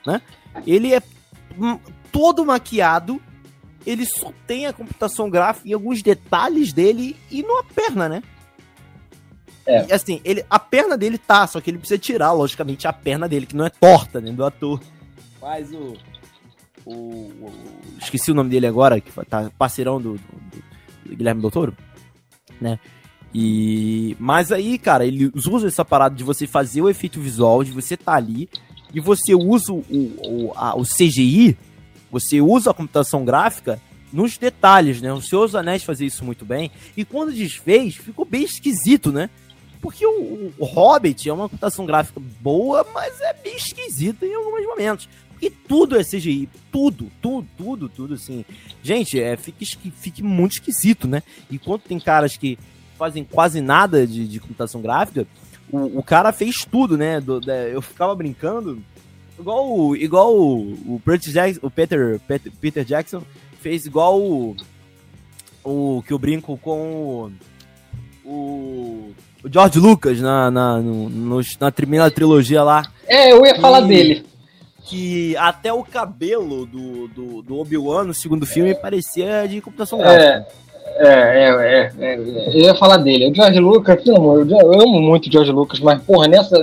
[0.06, 0.22] né?
[0.66, 1.02] Ele é
[2.12, 3.22] todo maquiado,
[3.86, 8.24] ele só tem a computação gráfica e alguns detalhes dele e numa perna, né?
[9.66, 9.88] É.
[9.88, 13.30] E, assim, ele, a perna dele tá, só que ele precisa tirar, logicamente, a perna
[13.30, 14.80] dele, que não é torta, né, do ator.
[15.40, 15.96] Faz o,
[16.86, 17.54] o, o
[18.00, 20.62] esqueci o nome dele agora, que tá parceirão do, do,
[21.06, 21.74] do Guilherme Doutor,
[22.60, 22.80] né?
[23.34, 27.72] E mas aí, cara, ele usa essa parada de você fazer o efeito visual, de
[27.72, 28.48] você tá ali
[28.94, 31.58] e você usa o, o, a, o CGI,
[32.12, 35.12] você usa a computação gráfica nos detalhes, né?
[35.12, 36.70] O Senhor dos Anéis fazia isso muito bem.
[36.96, 39.32] E quando desfez, ficou bem esquisito, né?
[39.82, 44.64] Porque o, o, Hobbit é uma computação gráfica boa, mas é bem esquisita em alguns
[44.66, 45.10] momentos.
[45.32, 46.48] Porque tudo é CGI.
[46.72, 48.46] Tudo, tudo, tudo, tudo, assim.
[48.84, 49.66] Gente, é, fica,
[49.98, 51.24] fica muito esquisito, né?
[51.52, 52.58] Enquanto tem caras que
[53.04, 55.28] fazem quase nada de, de computação gráfica,
[55.70, 57.20] o, o cara fez tudo, né?
[57.20, 58.82] Do, eu ficava brincando,
[59.38, 63.22] igual, o, igual o, o, Jackson, o Peter, Peter, Peter Jackson
[63.60, 64.56] fez igual o,
[65.66, 67.30] o que eu brinco com
[68.24, 69.12] o,
[69.44, 72.90] o, George Lucas na, na, no, no, na primeira trilogia lá.
[73.06, 74.26] É, eu ia falar dele.
[74.86, 80.48] Que até o cabelo do, do, do Obi-Wan no segundo filme parecia de computação gráfica.
[80.50, 80.63] É.
[80.96, 83.32] É, é, é, é, eu ia falar dele.
[83.32, 86.56] O George Lucas, eu amo muito o George Lucas, mas, porra, nessa.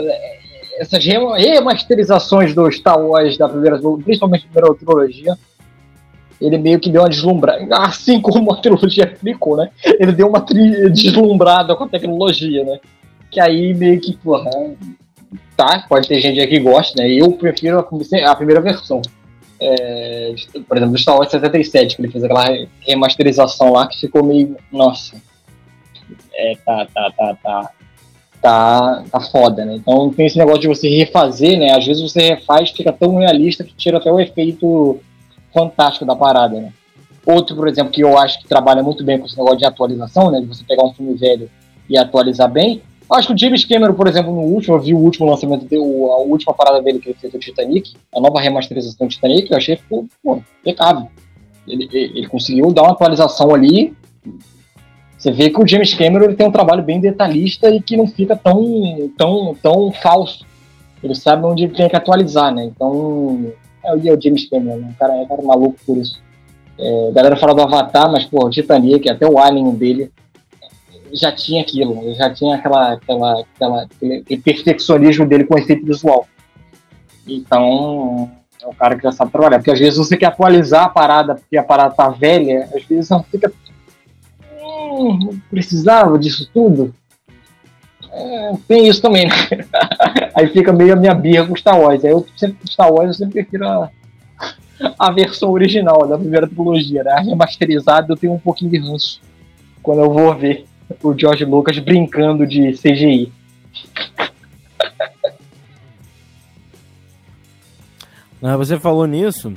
[0.78, 5.36] Essas remasterizações do Star Wars da primeira, principalmente da primeira trilogia,
[6.40, 9.68] ele meio que deu uma deslumbrada, assim como a trilogia ficou, né?
[9.84, 10.42] Ele deu uma
[10.90, 12.80] deslumbrada com a tecnologia, né?
[13.30, 14.50] Que aí meio que, porra,
[15.54, 17.10] tá, pode ter gente aqui que gosta, né?
[17.10, 19.02] Eu prefiro a, a primeira versão
[19.60, 20.34] é,
[20.66, 22.46] por exemplo, do Star Wars 77, que ele fez aquela
[22.80, 24.56] remasterização lá que ficou meio.
[24.72, 25.20] Nossa.
[26.34, 27.70] É, tá, tá, tá, tá.
[28.40, 29.76] Tá, tá foda, né?
[29.76, 31.76] Então tem esse negócio de você refazer, né?
[31.76, 34.98] Às vezes você refaz, fica tão realista que tira até o efeito
[35.52, 36.72] fantástico da parada, né?
[37.26, 40.30] Outro, por exemplo, que eu acho que trabalha muito bem com esse negócio de atualização,
[40.30, 40.40] né?
[40.40, 41.50] De você pegar um filme velho
[41.86, 42.80] e atualizar bem,
[43.12, 45.82] Acho que o James Cameron, por exemplo, no último, eu vi o último lançamento dele,
[45.82, 49.56] a última parada dele que ele fez do Titanic, a nova remasterização do Titanic, eu
[49.56, 51.08] achei ficou pô, impecável.
[51.66, 53.94] Ele, ele, conseguiu dar uma atualização ali.
[55.18, 58.06] Você vê que o James Cameron ele tem um trabalho bem detalhista e que não
[58.06, 60.46] fica tão, tão, tão falso.
[61.02, 62.64] Ele sabe onde ele tem que atualizar, né?
[62.64, 63.52] Então,
[63.84, 64.92] é, é o James Cameron, né?
[64.94, 66.20] O cara é um cara maluco por isso.
[66.78, 70.10] É, a galera fala do Avatar, mas, pô, o Titanic, até o Alien dele,
[71.12, 76.26] já tinha aquilo, já tinha aquela, aquela, aquela, aquele perfeccionismo dele com efeito visual.
[77.26, 78.30] Então,
[78.62, 79.58] é um cara que já sabe trabalhar.
[79.58, 83.08] Porque às vezes você quer atualizar a parada porque a parada tá velha, às vezes
[83.08, 83.52] você fica.
[84.62, 86.94] Hum, precisava disso tudo?
[88.12, 89.34] É, tem isso também, né?
[90.34, 92.04] Aí fica meio a minha birra com Star Wars.
[92.04, 93.90] Aí eu sempre, Star Wars, eu sempre prefiro a,
[94.98, 97.12] a versão original da primeira trilogia, né?
[97.12, 99.20] A remasterizada eu tenho um pouquinho de ranço
[99.82, 100.66] quando eu vou ver
[101.02, 103.32] o George Lucas brincando de CGI.
[108.58, 109.52] Você falou nisso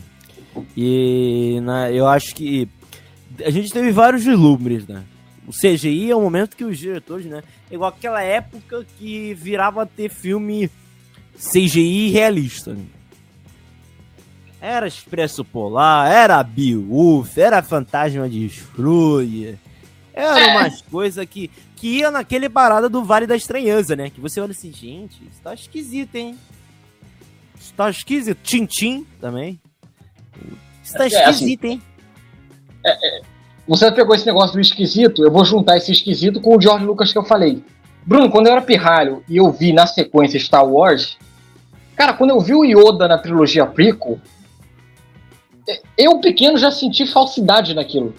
[0.76, 2.67] e né, eu acho que
[3.43, 5.04] a gente teve vários vislumbres, né?
[5.48, 7.43] O CGI é o momento que os diretores, né?
[7.72, 10.69] Igual aquela época que virava ter filme
[11.38, 12.74] CGI realista.
[12.74, 12.86] Né?
[14.62, 19.58] Era Expresso Polar, era Beowulf, era Fantasma de Scrooge,
[20.13, 20.58] Eram é.
[20.58, 24.10] umas coisas que, que ia naquele parada do Vale da Estranhança, né?
[24.10, 26.38] Que você olha assim, gente, isso tá esquisito, hein?
[27.60, 28.38] Isso tá esquisito.
[28.43, 29.60] Tintim também.
[30.84, 31.82] Isso tá é, assim, esquisito, hein?
[32.86, 33.21] É, é,
[33.67, 37.12] você pegou esse negócio do esquisito, eu vou juntar esse esquisito com o George Lucas
[37.12, 37.63] que eu falei.
[38.06, 41.17] Bruno, quando eu era pirralho e eu vi na sequência Star Wars,
[41.95, 44.19] cara, quando eu vi o Yoda na trilogia prequel,
[45.97, 48.13] eu pequeno já senti falsidade naquilo.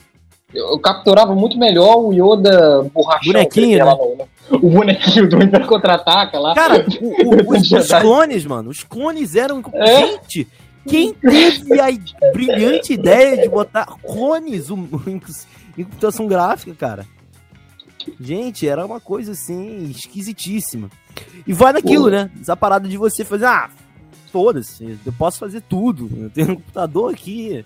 [0.55, 3.33] Eu, capturava muito melhor o Yoda borrachão.
[3.33, 3.85] Bonequinho, né?
[3.85, 4.25] né?
[4.51, 6.55] O bonequinho do Império Contra-Ataca lá.
[6.55, 9.63] Cara, o, o, os, os, clones, mano, os clones eram...
[9.75, 10.07] É?
[10.07, 10.47] Gente,
[10.87, 11.87] quem teve a
[12.33, 17.07] brilhante ideia de botar clones em computação gráfica, cara?
[18.21, 20.91] Gente, era uma coisa assim, esquisitíssima.
[21.47, 22.11] E vai naquilo, Pô.
[22.11, 22.31] né?
[22.41, 23.71] Essa parada de você fazer, ah,
[24.31, 26.11] foda-se, eu posso fazer tudo.
[26.17, 27.65] Eu tenho um computador aqui,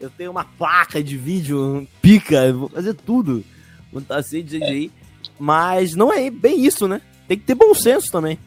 [0.00, 3.44] eu tenho uma placa de vídeo pica, vou fazer tudo.
[3.92, 4.90] Não tá assim de CGI.
[5.38, 7.00] Mas não é bem isso, né?
[7.28, 8.38] Tem que ter bom senso também.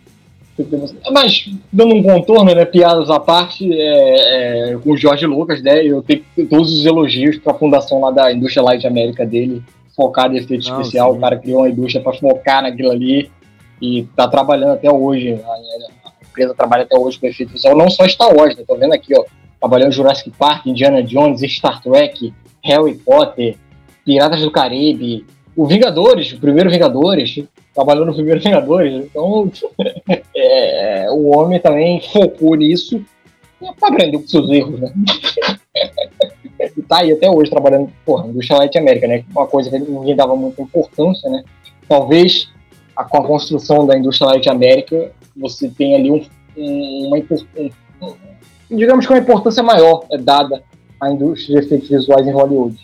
[1.12, 5.84] Mas, dando um contorno, né, piadas à parte, é, é, com o Jorge Lucas, né,
[5.84, 9.64] eu tenho todos os elogios para a fundação lá da Indústria Light América dele,
[9.96, 11.12] focada em efeito Não, especial.
[11.12, 11.18] Sim.
[11.18, 13.32] O cara criou uma indústria para focar naquilo ali
[13.82, 15.34] e tá trabalhando até hoje.
[15.44, 18.64] A, a empresa trabalha até hoje com efeito visual, não só Star Wars, né?
[18.68, 19.24] Tô vendo aqui, ó,
[19.64, 22.34] trabalhando em Jurassic Park, Indiana Jones, Star Trek,
[22.66, 23.56] Harry Potter,
[24.04, 27.42] Piratas do Caribe, o Vingadores, o primeiro Vingadores,
[27.74, 29.06] trabalhou no primeiro Vingadores.
[29.06, 29.50] Então,
[30.36, 33.02] é, o homem também focou nisso
[33.62, 34.92] e aprendeu com seus erros, né?
[36.78, 39.24] e tá aí até hoje trabalhando, porra, indústria Light América, né?
[39.32, 41.42] Uma coisa que ninguém dava muita importância, né?
[41.88, 42.50] Talvez
[43.10, 46.22] com a construção da indústria Light América você tenha ali um,
[46.58, 47.70] um, uma um,
[48.76, 50.64] digamos que uma importância maior é dada
[51.00, 52.78] à indústria de efeitos visuais em Hollywood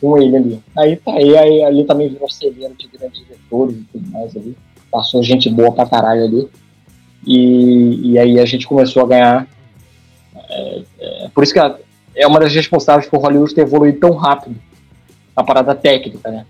[0.00, 0.62] com ele ali.
[0.76, 4.56] Aí tá aí, aí ali também virou celeiro de grandes diretores e tudo mais ali.
[4.90, 6.48] Passou gente boa pra caralho ali.
[7.26, 9.48] E, e aí a gente começou a ganhar.
[10.50, 14.56] É, é, por isso que é uma das responsáveis por Hollywood ter evoluído tão rápido
[15.34, 16.46] a parada técnica, né?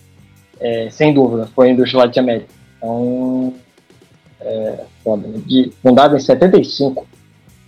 [0.61, 2.49] É, sem dúvida, foi a indústria América.
[2.77, 3.55] Então,
[4.41, 5.43] é, né?
[5.47, 7.07] de, fundada em 75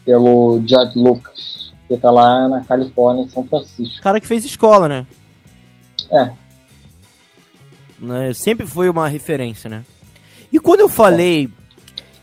[0.06, 4.00] pelo George Lucas, que tá lá na Califórnia, em São Francisco.
[4.00, 5.06] Cara que fez escola, né?
[6.10, 6.30] É.
[7.98, 8.32] Né?
[8.32, 9.84] Sempre foi uma referência, né?
[10.52, 11.50] E quando eu falei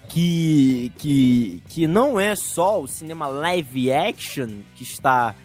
[0.08, 5.36] que, que, que não é só o cinema live action que está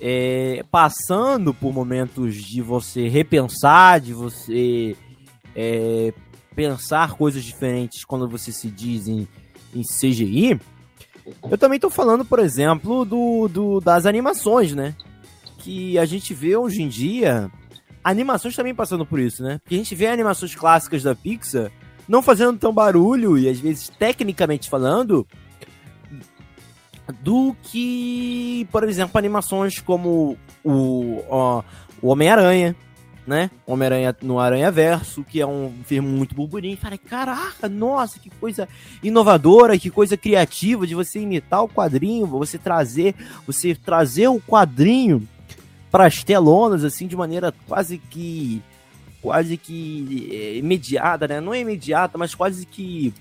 [0.00, 4.96] é, passando por momentos de você repensar, de você
[5.56, 6.14] é,
[6.54, 9.26] pensar coisas diferentes quando você se diz em,
[9.74, 10.60] em CGI,
[11.50, 14.94] eu também estou falando, por exemplo, do, do, das animações, né?
[15.58, 17.50] Que a gente vê hoje em dia
[18.02, 19.58] animações também passando por isso, né?
[19.62, 21.70] Porque a gente vê animações clássicas da Pixar
[22.08, 25.26] não fazendo tão barulho e às vezes tecnicamente falando
[27.20, 31.22] do que, por exemplo, animações como o,
[32.02, 32.74] o Homem-Aranha,
[33.30, 33.48] né?
[33.64, 36.76] Homem-Aranha no Aranha Verso, que é um filme muito burburinho.
[36.76, 38.68] Falei, caraca, nossa, que coisa
[39.04, 43.14] inovadora, que coisa criativa de você imitar o quadrinho, você trazer,
[43.46, 45.28] você trazer o quadrinho
[45.92, 48.60] para as telonas, assim, de maneira quase que.
[49.22, 51.40] quase que é, imediata, né?
[51.40, 53.14] Não é imediata, mas quase que.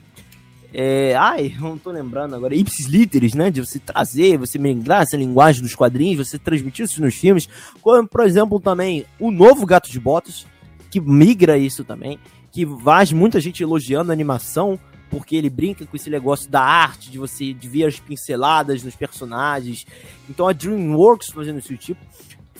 [0.73, 3.49] É, ai, não tô lembrando agora, ipsis literis, né?
[3.49, 7.49] De você trazer, você migrar essa linguagem dos quadrinhos, você transmitir isso nos filmes.
[7.81, 10.45] Como, por exemplo, também o novo Gato de Botas,
[10.91, 12.19] que migra isso também.
[12.51, 14.79] Que faz muita gente elogiando a animação,
[15.09, 18.95] porque ele brinca com esse negócio da arte, de você de ver as pinceladas nos
[18.95, 19.85] personagens.
[20.29, 21.99] Então a DreamWorks fazendo esse tipo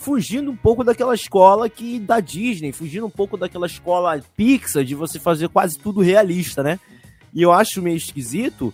[0.00, 4.94] fugindo um pouco daquela escola que da Disney, fugindo um pouco daquela escola Pixar de
[4.94, 6.80] você fazer quase tudo realista, né?
[7.32, 8.72] E eu acho meio esquisito,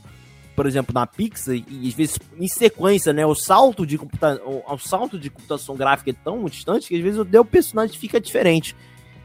[0.55, 3.27] por exemplo, na Pixar, e às vezes em sequência, né?
[3.27, 7.21] O salto de, computa o salto de computação gráfica é tão distante que às vezes
[7.21, 8.75] o personagem fica diferente.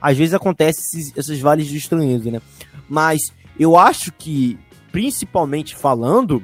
[0.02, 2.42] Às vezes acontece esses, esses vales de estranheza, né?
[2.90, 3.22] Mas
[3.58, 4.58] eu acho que,
[4.92, 6.44] principalmente falando,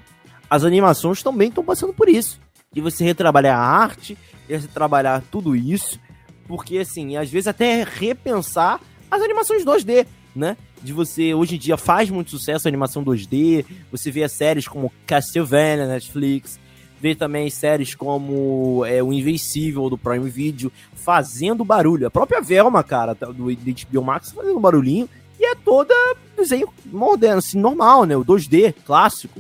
[0.50, 2.40] as animações também estão passando por isso.
[2.72, 4.18] De você retrabalhar a arte,
[4.48, 6.00] esse trabalhar tudo isso,
[6.48, 8.80] porque assim, às vezes até repensar
[9.10, 10.56] as animações 2D, né?
[10.82, 14.92] De você, hoje em dia faz muito sucesso a animação 2D, você vê séries como
[15.06, 16.60] Castlevania, Netflix,
[17.02, 22.08] vê também séries como é, o Invencível do Prime Video fazendo barulho.
[22.08, 25.10] A própria Velma, cara, do HBO Max fazendo barulhinho,
[25.40, 25.94] e é toda
[26.36, 28.16] desenho moderno, assim, normal, né?
[28.18, 29.40] O 2D, clássico.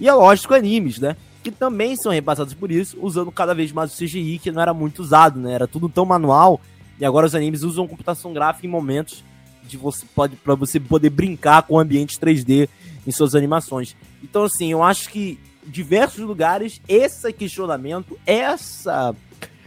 [0.00, 1.16] E é lógico, animes, né?
[1.42, 4.74] que também são repassados por isso, usando cada vez mais o CGI, que não era
[4.74, 5.52] muito usado, né?
[5.52, 6.60] Era tudo tão manual,
[6.98, 9.24] e agora os animes usam computação gráfica em momentos
[9.62, 12.68] de você pode para você poder brincar com ambientes 3D
[13.06, 13.96] em suas animações.
[14.22, 19.14] Então assim, eu acho que diversos lugares esse questionamento, essa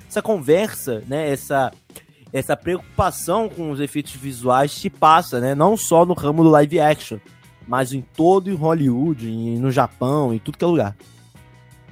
[0.07, 1.71] essa conversa, né, essa
[2.31, 6.79] essa preocupação com os efeitos visuais te passa, né, não só no ramo do live
[6.79, 7.19] action,
[7.67, 10.95] mas em todo em Hollywood, e no Japão, em tudo que é lugar.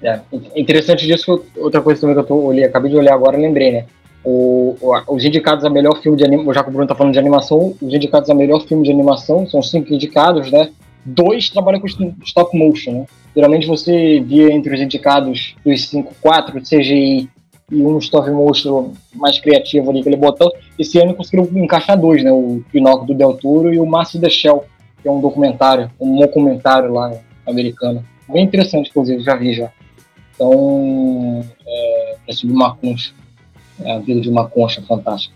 [0.01, 0.19] É,
[0.55, 3.85] interessante disso, outra coisa também que eu tô, olhei, acabei de olhar agora, lembrei, né?
[4.23, 4.75] O,
[5.07, 7.75] os indicados a melhor filme de animação, já que o Bruno tá falando de animação,
[7.81, 10.69] os indicados a melhor filme de animação são cinco indicados, né?
[11.03, 11.87] Dois trabalham com
[12.23, 13.05] stop motion, né?
[13.35, 17.27] Geralmente você via entre os indicados dos cinco, quatro CGI
[17.71, 20.53] e um stop motion mais criativo ali que ele botou.
[20.77, 22.31] Esse ano conseguiram encaixar dois, né?
[22.31, 24.65] O Pinóquio do Del Toro e o Master the Shell,
[25.01, 27.11] que é um documentário, um documentário lá
[27.47, 28.03] americano.
[28.29, 29.71] Bem interessante, inclusive, já vi já.
[30.35, 32.75] Então, é, é sobre uma
[33.85, 35.33] a vida de uma concha fantástica.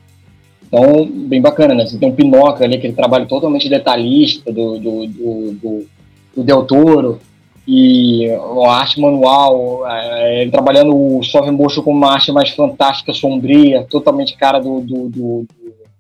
[0.68, 1.86] Então, bem bacana, né?
[1.86, 5.88] Você tem um Pinóquio ali, aquele trabalho totalmente detalhista do, do, do, do,
[6.36, 7.20] do Del Toro,
[7.68, 13.12] e a arte manual, é, ele trabalhando o Soft Motion com uma arte mais fantástica,
[13.12, 15.46] sombria, totalmente cara do, do, do,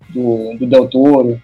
[0.09, 1.41] do, do Del Toro.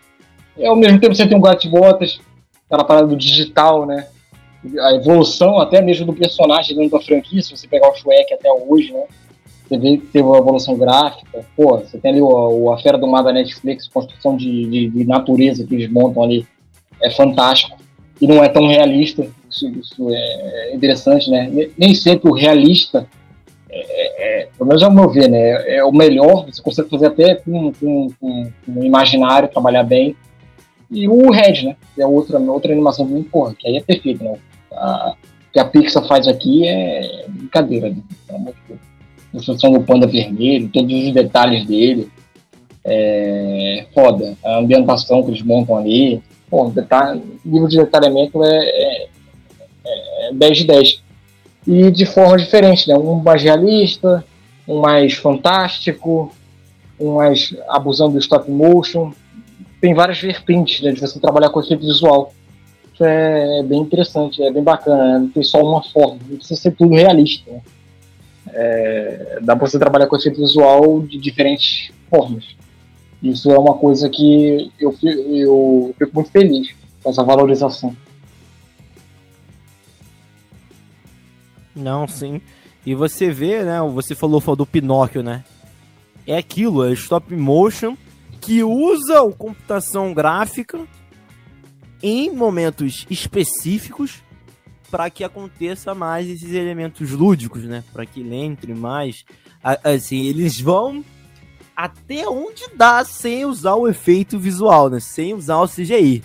[0.58, 2.20] E ao mesmo tempo você tem um Gato Botas,
[2.68, 4.08] aquela parada do digital, né?
[4.80, 8.52] A evolução até mesmo do personagem dentro da franquia, se você pegar o Shrek até
[8.52, 9.06] hoje, né?
[9.80, 11.46] Que teve uma evolução gráfica.
[11.56, 14.90] Pô, você tem ali o, o A Fera do Mar da Netflix, construção de, de,
[14.90, 16.46] de natureza que eles montam ali.
[17.02, 17.78] É fantástico.
[18.20, 19.28] E não é tão realista.
[19.50, 21.70] Isso, isso é interessante, né?
[21.78, 23.08] Nem sempre o realista
[23.70, 27.36] é, é, pelo menos ao meu ver, né, é o melhor, você consegue fazer até
[27.36, 30.14] com, com, com, com imaginário, trabalhar bem,
[30.92, 31.78] e o Red, né?
[31.96, 34.38] Que é outra, outra animação muito porra, que aí é perfeito, né?
[35.54, 37.96] Que a Pixar faz aqui é brincadeira, né?
[38.28, 38.91] Pelo amor de Deus.
[39.32, 42.10] Construção do panda vermelho, todos os detalhes dele.
[42.84, 44.36] É foda.
[44.44, 46.22] A ambientação que eles montam ali.
[46.50, 49.08] Pô, detalhe, nível de detalhamento é, é,
[49.86, 51.04] é 10 de 10.
[51.68, 52.98] E de forma diferente, né?
[52.98, 54.26] Um mais realista,
[54.68, 56.34] um mais fantástico,
[57.00, 59.14] um mais abusando do stop motion
[59.82, 62.32] tem várias vertentes né, de você trabalhar com efeito visual.
[62.94, 65.14] Isso é bem interessante, é bem bacana.
[65.14, 65.20] Né?
[65.20, 67.50] Não tem só uma forma, não precisa ser tudo realista.
[67.50, 67.62] Né?
[68.54, 72.56] É, dá para você trabalhar com efeito visual de diferentes formas.
[73.22, 76.74] Isso é uma coisa que eu, eu fico muito feliz
[77.04, 77.96] com essa valorização.
[81.76, 82.42] Não, sim.
[82.86, 83.80] E você vê, né?
[83.94, 85.44] Você falou, falou do Pinóquio, né?
[86.26, 87.96] É aquilo, é stop motion
[88.40, 90.80] que usa o computação gráfica
[92.02, 94.24] em momentos específicos
[94.92, 97.84] para que aconteça mais esses elementos lúdicos, né?
[97.94, 99.24] Para que ele entre mais.
[99.64, 101.04] Assim, eles vão
[101.76, 105.00] até onde dá sem usar o efeito visual, né?
[105.00, 106.22] Sem usar o CGI,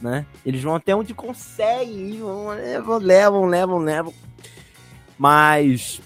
[0.00, 0.26] né?
[0.44, 4.14] Eles vão até onde conseguem, vão, levam, levam, levam, levam.
[5.18, 6.00] Mas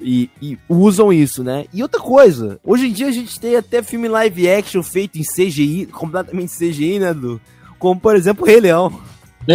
[0.00, 1.66] e, e, usam isso, né?
[1.72, 5.22] E outra coisa, hoje em dia a gente tem até filme live action feito em
[5.22, 7.40] CGI, completamente CGI, né, do
[7.78, 9.00] Como, por exemplo, Rei Leão.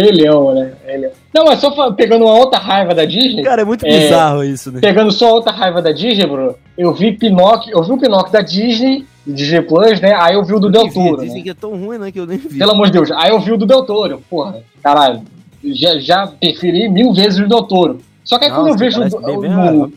[0.00, 0.72] Rei Leão, né?
[1.34, 3.42] Não, mas só pegando uma outra raiva da Disney.
[3.42, 4.80] Cara, é muito é, bizarro isso, né?
[4.80, 8.40] Pegando só outra raiva da Disney, Bruno, eu vi Pinóquio, eu vi o Pinóquio da
[8.40, 10.14] Disney, Disney Plus, né?
[10.14, 11.22] Aí eu vi o do Del Toro.
[11.22, 11.42] Dizem né?
[11.42, 12.10] que é tão ruim, né?
[12.10, 12.58] Que eu nem vi.
[12.58, 13.10] Pelo amor de Deus.
[13.12, 14.62] Aí eu vi o do Del Toro, porra.
[14.82, 15.22] Caralho,
[15.64, 17.98] já, já preferi mil vezes o Del Toro.
[18.24, 19.92] Só que aí Nossa, quando eu vejo o, o,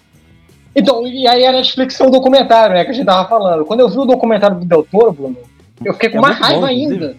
[0.76, 3.64] então, e aí a Netflix tem um documentário, né, que a gente tava falando.
[3.64, 5.38] Quando eu vi o documentário do Del Toro, Bruno,
[5.84, 7.16] eu fiquei com é mais raiva bom, ainda.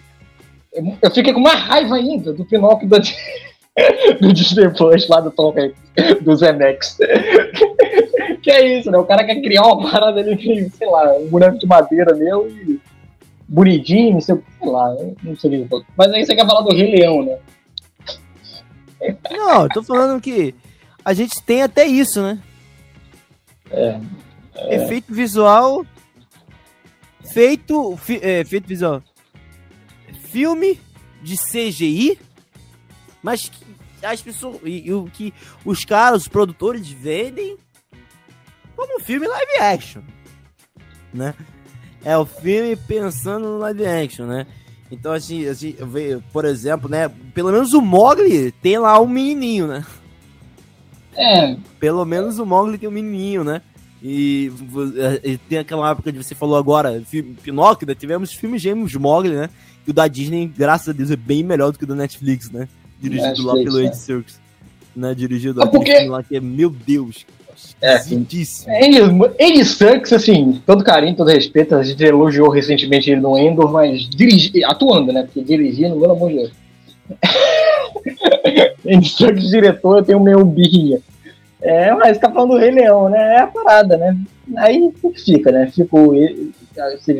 [1.01, 2.97] Eu fiquei com mais raiva ainda do Pinóquio do,
[4.21, 6.97] do Disney Plus lá do Tom Hanks, do Zemex.
[8.41, 8.97] que é isso, né?
[8.97, 12.79] O cara quer criar uma parada ali, sei lá, um boneco de madeira meu e
[13.47, 16.75] bonitinho, não sei, sei lá, não sei o que Mas aí você quer falar do
[16.75, 17.37] Rei Leão, né?
[19.29, 20.53] Não, eu tô falando que
[21.03, 22.39] a gente tem até isso, né?
[23.71, 23.99] É,
[24.55, 24.75] é.
[24.75, 25.85] Efeito visual.
[27.33, 27.97] Feito.
[28.21, 29.01] É, efeito visual.
[30.31, 30.79] Filme
[31.21, 32.19] de CGI.
[33.21, 33.51] Mas
[34.01, 34.59] as pessoas.
[34.63, 35.33] E, o que
[35.65, 37.57] os caras, os produtores vendem
[38.75, 40.01] como um filme live action.
[41.13, 41.33] Né?
[42.03, 44.45] É o filme pensando no live action, né?
[44.89, 45.75] Então, assim, assim
[46.31, 47.09] por exemplo, né?
[47.33, 49.85] Pelo menos o Mogli tem lá um menininho, né?
[51.13, 51.57] É.
[51.79, 53.61] Pelo menos o Mogli tem um menininho, né?
[54.01, 54.51] E,
[55.23, 57.03] e, tem aquela época que você falou agora,
[57.41, 57.95] Pinóquio, né?
[57.95, 59.49] tivemos filmes gêmeos Mogli, né?
[59.87, 62.51] E o da Disney, graças a Deus, é bem melhor do que o da Netflix,
[62.51, 62.67] né?
[62.99, 63.85] Dirigido Netflix, lá pelo é.
[63.85, 64.39] Ed Circus.
[64.93, 65.15] Né?
[65.15, 65.99] Dirigido ah, porque...
[66.01, 67.25] lá que é, meu Deus.
[67.81, 68.71] É, Esquisitíssimo.
[68.73, 68.97] ele,
[69.39, 71.73] ele sucks, assim, todo carinho, todo respeito.
[71.75, 75.23] A gente elogiou recentemente ele no Endor, mas dirigi, atuando, né?
[75.23, 76.51] Porque dirigindo, pelo amor de Deus.
[78.83, 80.99] ele sucks diretor, eu tenho meu birrinha.
[81.61, 83.35] É, mas tá falando do Rei Leão, né?
[83.35, 84.17] É a parada, né?
[84.57, 85.67] Aí fica, né?
[85.67, 86.13] Fico.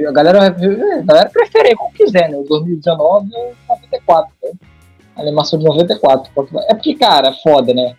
[0.07, 2.37] A galera, a galera prefere como quiser, né?
[2.37, 4.51] O 2019 é 94, né?
[5.15, 6.31] A animação de 94.
[6.69, 7.95] É porque, cara, foda, né?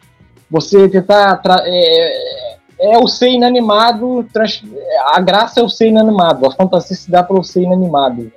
[0.48, 1.42] Você tentar.
[1.66, 4.24] É, é o ser inanimado.
[4.32, 4.62] Trans,
[5.06, 6.46] a graça é o ser inanimado.
[6.46, 8.32] A fantasia se dá para o ser inanimado.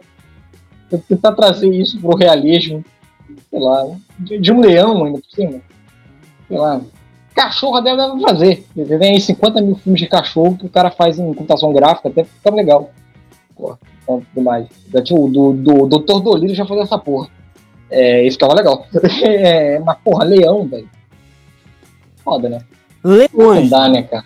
[0.89, 2.83] Você tentar trazer isso pro realismo,
[3.49, 3.85] sei lá,
[4.19, 5.61] de, de um leão ainda por cima.
[6.47, 6.81] Sei lá.
[7.33, 8.65] Cachorro até deve fazer.
[8.75, 12.23] Tem aí 50 mil filmes de cachorro que o cara faz em computação gráfica, até
[12.23, 12.91] fica legal.
[13.55, 14.67] Porra, então, tudo mais.
[14.93, 16.19] O do, do, do Dr.
[16.21, 17.29] Dolittle já fazia essa porra.
[17.89, 18.85] É, isso ficava legal.
[19.23, 20.89] é, mas, porra, leão, velho.
[22.23, 22.61] Foda, né?
[23.03, 23.69] Leões.
[23.69, 24.25] Não dá, né, cara?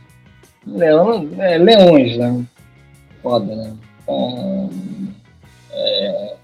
[0.65, 2.45] Leão, é, leões, né?
[3.21, 3.73] Foda, né?
[4.03, 4.69] Então,
[5.71, 6.35] é,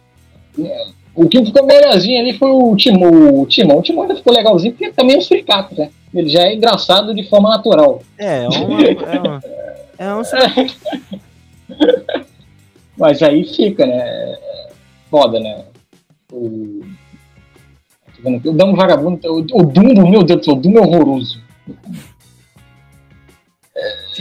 [0.60, 3.42] é, o que ficou melhorzinho ali foi o Timão.
[3.42, 5.90] O Timão, o Timão ainda ficou legalzinho, porque também é os fricatos, né?
[6.14, 8.02] Ele já é engraçado de forma natural.
[8.18, 8.82] É, é uma.
[8.82, 9.42] É, uma,
[9.98, 10.22] é um...
[12.98, 14.38] Mas aí fica, né?
[15.10, 15.64] Foda, né?
[16.32, 16.82] O.
[18.24, 19.20] O Dumbo Vagabundo.
[19.28, 21.42] O Dumbo, meu Deus do céu, o Dumbo é horroroso.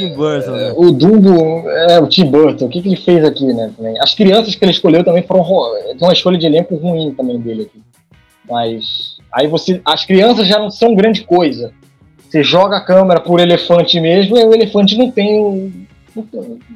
[0.01, 0.73] Tim Burton, né?
[0.77, 3.73] O Dumbo, é, o Tim Burton, o que, que ele fez aqui, né?
[4.01, 5.45] As crianças que ele escolheu também foram.
[5.85, 7.83] Tem uma escolha de elenco ruim também dele aqui.
[8.49, 9.19] Mas.
[9.33, 9.81] Aí você.
[9.85, 11.73] As crianças já não são grande coisa.
[12.29, 15.87] Você joga a câmera por elefante mesmo e o elefante não tem.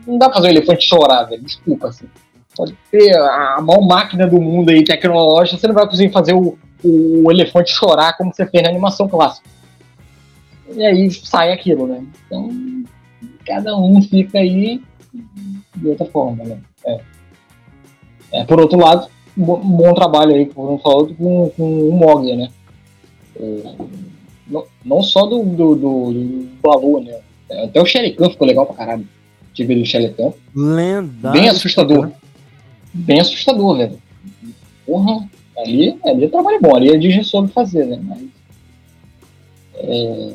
[0.06, 1.42] Não dá pra fazer o elefante chorar, velho.
[1.42, 2.06] Desculpa, assim.
[2.56, 6.56] Pode ter a maior máquina do mundo aí, tecnológica, você não vai conseguir fazer o,
[6.84, 9.48] o elefante chorar como você fez na animação clássica.
[10.72, 12.04] E aí sai aquilo, né?
[12.26, 12.83] Então,
[13.46, 14.82] cada um fica aí
[15.76, 16.58] de outra forma, né?
[16.86, 17.00] É.
[18.32, 22.50] É, por outro lado, um bom trabalho aí, como falou, com, com o Mogli, né?
[23.36, 23.74] É,
[24.46, 27.20] não, não, só do, do, do, do Balu, né?
[27.64, 29.06] Até o Sherikan ficou legal pra caralho.
[29.52, 30.32] Tive do Sherikan.
[30.54, 31.40] Lendário.
[31.40, 32.10] Bem assustador.
[32.92, 33.98] Bem assustador, velho.
[34.86, 35.28] Porra,
[35.58, 38.00] ali, ali é trabalho bom, ali a Disney soube fazer, né?
[38.02, 38.22] Mas,
[39.76, 40.32] é,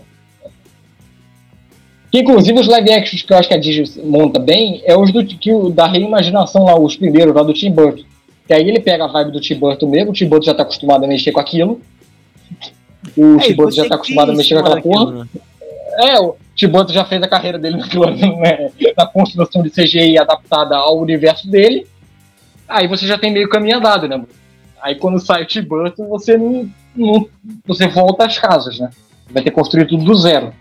[2.12, 5.12] que, inclusive, os live actions que eu acho que a Disney monta bem é os
[5.12, 8.04] do, que, da reimaginação lá, os primeiros lá do Tim Burton.
[8.48, 10.64] Que aí ele pega a vibe do Tim Burton mesmo, o Tim Burton já tá
[10.64, 11.80] acostumado a mexer com aquilo.
[13.16, 15.12] O Tim Burton já tá acostumado a mexer com aquela porra.
[15.12, 15.28] Né?
[16.00, 20.18] É, o Tim Burton já fez a carreira dele naquilo, né, na construção de CGI
[20.18, 21.86] adaptada ao universo dele.
[22.68, 24.20] Aí você já tem meio caminho andado, né?
[24.82, 27.28] Aí quando sai o Tim Burton, você não, não,
[27.68, 28.90] você volta às casas, né?
[29.30, 30.54] Vai ter que construir tudo do zero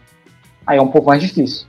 [0.68, 1.66] aí é um pouco mais difícil.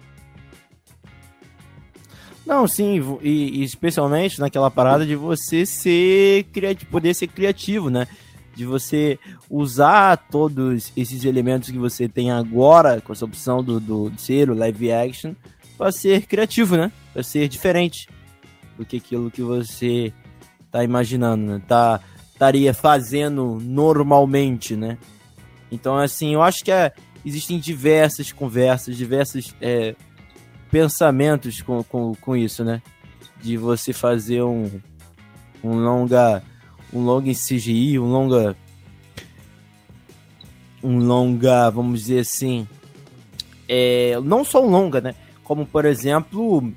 [2.45, 8.07] Não, sim, e, especialmente naquela parada de você ser criativo, poder ser criativo, né?
[8.55, 9.17] De você
[9.49, 14.55] usar todos esses elementos que você tem agora, com essa opção do, do ser o
[14.55, 15.33] live action,
[15.77, 16.91] para ser criativo, né?
[17.13, 18.09] Para ser diferente
[18.77, 20.11] do que aquilo que você
[20.69, 21.61] tá imaginando, né?
[21.65, 22.01] Tá,
[22.33, 24.97] estaria fazendo normalmente, né?
[25.71, 26.91] Então, assim, eu acho que é,
[27.25, 29.95] existem diversas conversas, diversos é,
[30.71, 32.81] pensamentos com, com, com isso, né?
[33.41, 34.69] De você fazer um,
[35.63, 36.43] um longa
[36.91, 38.55] um longa em CGI, um longa
[40.81, 42.67] um longa, vamos dizer assim,
[43.67, 45.13] é, não só um longa, né?
[45.43, 46.73] Como por exemplo,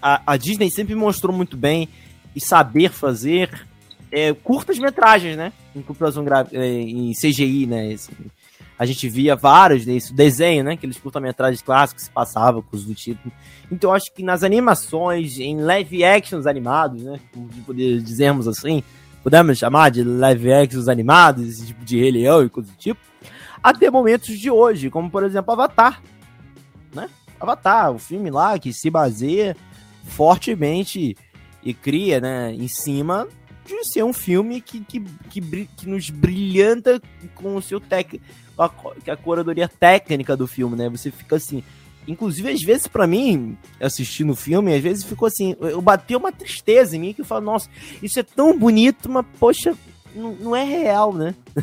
[0.00, 1.88] a, a Disney sempre mostrou muito bem
[2.34, 3.66] e saber fazer
[4.10, 5.52] é, curtas metragens, né?
[5.74, 7.96] Em computação gráfica, é, em CGI, né?
[8.82, 10.72] A gente via vários desse desenho, né?
[10.72, 13.30] Aqueles curta-metragens clássicos que se passavam com os do tipo.
[13.70, 17.20] Então eu acho que nas animações, em live actions animados, né?
[17.64, 18.82] Poder dizermos assim,
[19.22, 22.98] podemos chamar de live actions animados, esse tipo de Rei Leão e coisa do tipo,
[23.62, 26.02] até momentos de hoje, como por exemplo Avatar,
[26.92, 27.08] né?
[27.38, 29.56] Avatar, o filme lá que se baseia
[30.02, 31.16] fortemente
[31.62, 33.28] e cria, né, em cima
[33.64, 35.00] de ser um filme que, que,
[35.30, 37.00] que, que nos brilhanta
[37.34, 38.20] com o seu tec,
[38.58, 38.70] a,
[39.08, 40.88] a curadoria técnica do filme, né?
[40.88, 41.62] Você fica assim.
[42.06, 46.32] Inclusive, às vezes, para mim, assistindo o filme, às vezes ficou assim, eu bateu uma
[46.32, 47.68] tristeza em mim que eu falo, nossa,
[48.02, 49.76] isso é tão bonito, mas, poxa,
[50.12, 51.34] não, não é real, né?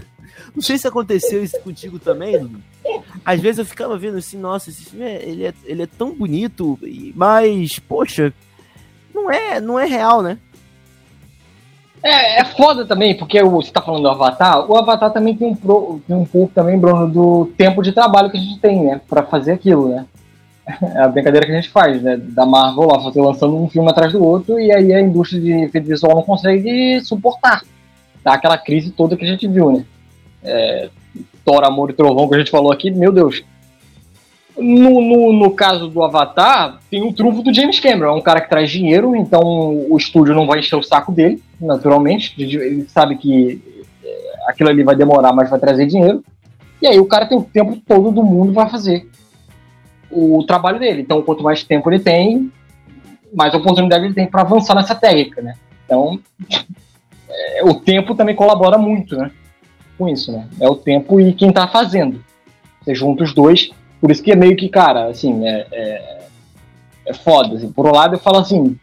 [0.55, 2.49] Não sei se aconteceu isso contigo também,
[3.25, 6.15] Às vezes eu ficava vendo assim, nossa, esse filme é, ele, é, ele é tão
[6.15, 6.79] bonito,
[7.13, 8.33] mas, poxa,
[9.13, 10.39] não é, não é real, né?
[12.01, 15.55] É, é foda também, porque você tá falando do Avatar, o Avatar também tem um,
[15.55, 19.01] pro, tem um pouco também, Bruno, do tempo de trabalho que a gente tem, né,
[19.09, 20.05] pra fazer aquilo, né.
[20.95, 22.17] é a brincadeira que a gente faz, né?
[22.17, 25.51] Da Marvel lá, você lançando um filme atrás do outro e aí a indústria de
[25.51, 27.63] efeito visual não consegue suportar.
[28.23, 29.85] Tá aquela crise toda que a gente viu, né?
[30.43, 30.89] É,
[31.43, 33.43] Thor, Amor e Trovão que a gente falou aqui, meu Deus.
[34.59, 38.41] No, no, no caso do Avatar, tem o trunfo do James Cameron, é um cara
[38.41, 39.41] que traz dinheiro, então
[39.89, 42.33] o estúdio não vai encher o saco dele, naturalmente.
[42.37, 43.61] Ele sabe que
[44.03, 46.23] é, aquilo ali vai demorar, mas vai trazer dinheiro.
[46.81, 49.09] E aí o cara tem o tempo todo do mundo para fazer
[50.11, 51.01] o trabalho dele.
[51.01, 52.51] Então, quanto mais tempo ele tem,
[53.33, 55.53] mais oportunidade ele tem para avançar nessa técnica, né?
[55.85, 56.19] Então,
[57.29, 59.31] é, o tempo também colabora muito, né?
[59.97, 60.47] Com isso, né?
[60.59, 62.23] É o tempo e quem tá fazendo.
[62.81, 63.71] Você junta os dois.
[63.99, 66.19] Por isso que é meio que, cara, assim, é, é,
[67.07, 67.55] é foda.
[67.55, 67.71] Assim.
[67.71, 68.77] Por um lado, eu falo assim,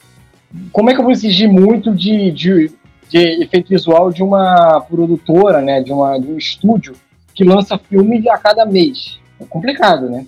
[0.73, 2.71] como é que eu vou exigir muito de, de,
[3.09, 5.81] de efeito visual de uma produtora, né?
[5.81, 6.95] De, uma, de um estúdio
[7.35, 9.19] que lança filme a cada mês?
[9.41, 10.27] É complicado, né?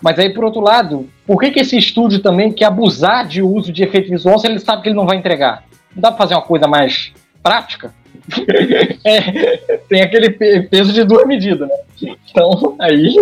[0.00, 3.72] Mas aí, por outro lado, por que, que esse estúdio também quer abusar de uso
[3.72, 5.64] de efeito visual se ele sabe que ele não vai entregar?
[5.94, 7.92] Não dá pra fazer uma coisa mais prática?
[9.04, 9.56] é,
[9.88, 10.30] tem aquele
[10.62, 12.14] peso de duas medidas, né?
[12.30, 13.14] Então, aí.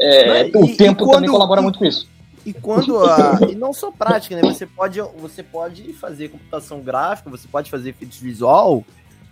[0.00, 2.08] É, o e, tempo e quando, também colabora e, muito com isso.
[2.44, 4.42] E quando a, e não só prática, né?
[4.42, 8.84] Você pode, você pode fazer computação gráfica, você pode fazer efeitos visual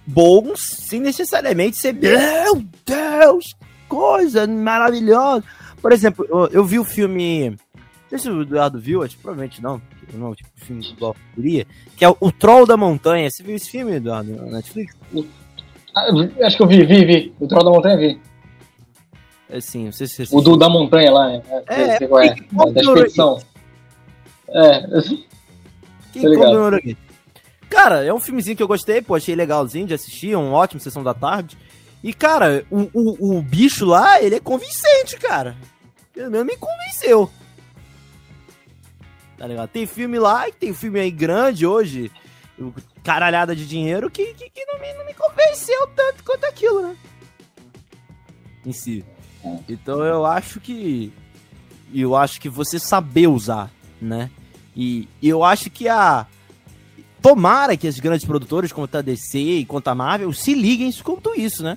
[0.07, 1.93] bons, sem necessariamente ser.
[1.95, 3.55] Meu Deus!
[3.89, 5.45] Coisa maravilhosa!
[5.81, 7.51] Por exemplo, eu, eu vi o filme.
[7.51, 7.59] Não
[8.11, 9.81] sei se o Eduardo viu, acho que provavelmente não.
[10.15, 11.67] Não, tipo, filme igual queria.
[11.97, 13.31] Que é o, o Troll da Montanha.
[13.31, 14.97] Você viu esse filme, Eduardo, na Netflix?
[15.95, 16.07] Ah,
[16.43, 17.35] acho que eu vi, vi, vi.
[17.39, 18.21] O Troll da Montanha vi.
[19.51, 21.43] É sim, não sei se você O do da montanha lá, é.
[21.51, 23.41] É, é, é, é da expedição.
[24.49, 24.81] É.
[26.13, 26.97] Quem comemorou aqui?
[27.69, 30.81] Cara, é um filmezinho que eu gostei, pô, achei legalzinho de assistir, é um ótimo
[30.81, 31.57] sessão da tarde.
[32.03, 35.57] E, cara, o, o, o bicho lá, ele é convincente, cara.
[36.13, 37.31] Pelo menos me convenceu.
[39.37, 39.69] Tá ligado?
[39.69, 42.11] Tem filme lá, tem filme aí grande hoje,
[43.05, 46.97] caralhada de dinheiro, que, que, que não, me, não me convenceu tanto quanto aquilo, né?
[48.65, 49.05] Em si.
[49.69, 51.13] Então eu acho que.
[51.93, 53.71] Eu acho que você saber usar,
[54.01, 54.31] né?
[54.77, 56.27] E, eu acho que a.
[57.21, 61.35] Tomara que as grandes produtoras, como a DC e quanto a Marvel, se liguem quanto
[61.35, 61.77] isso, né?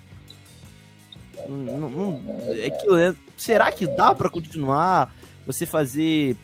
[1.49, 5.11] Não, não, é que, é, será que dá para continuar
[5.45, 6.37] você fazer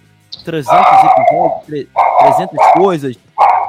[0.43, 1.87] 300 episódios,
[2.19, 3.15] 300 coisas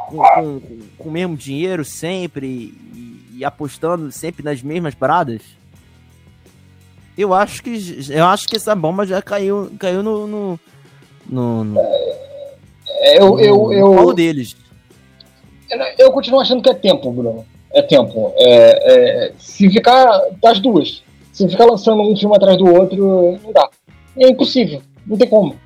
[0.09, 0.61] com, com,
[0.97, 5.43] com o mesmo dinheiro sempre e, e, apostando sempre nas mesmas paradas?
[7.19, 7.77] Eu acho que
[8.11, 10.61] eu acho que essa bomba já caiu, caiu no, no,
[11.29, 14.57] no, no é, eu, eu, eu, deles.
[15.99, 17.45] Eu continuo achando que é tempo, Bruno.
[17.73, 18.33] É tempo.
[18.37, 20.07] É, é, se ficar
[20.41, 21.03] das duas,
[21.33, 23.69] se ficar lançando um filme atrás do outro, não dá.
[24.17, 25.57] É impossível, não tem como.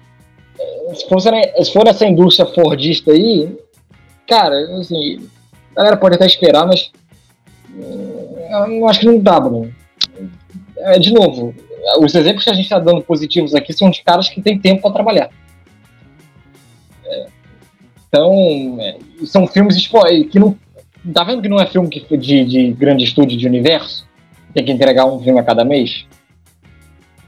[0.95, 3.55] Se for, se for essa indústria fordista aí,
[4.27, 5.29] cara, assim,
[5.73, 6.91] a galera pode até esperar, mas
[7.79, 9.82] eh, eu acho que não dá, Bruno.
[10.85, 11.55] É, de novo,
[12.01, 14.83] os exemplos que a gente está dando positivos aqui são de caras que têm tempo
[14.83, 15.31] para trabalhar.
[17.05, 17.27] É,
[18.09, 19.77] então, é, são filmes
[20.31, 20.57] que não.
[21.13, 24.07] Tá vendo que não é filme de, de grande estúdio de universo?
[24.53, 26.07] tem que entregar um filme a cada mês?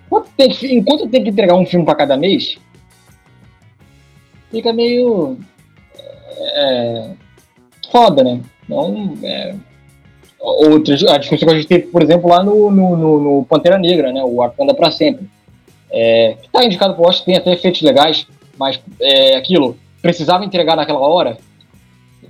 [0.06, 2.56] Enquanto tem que, enquanto tem que entregar um filme para cada mês,
[4.50, 5.38] fica meio.
[6.38, 7.10] É,
[7.90, 8.40] foda, né?
[8.64, 9.54] Então, é,
[10.44, 13.78] outras, a discussão que a gente teve, por exemplo, lá no, no, no, no Pantera
[13.78, 14.22] Negra, né?
[14.22, 15.26] O Wakanda para sempre.
[15.90, 18.26] É, que tá indicado pro Oscar, tem até efeitos legais,
[18.58, 21.38] mas é aquilo, precisava entregar naquela hora.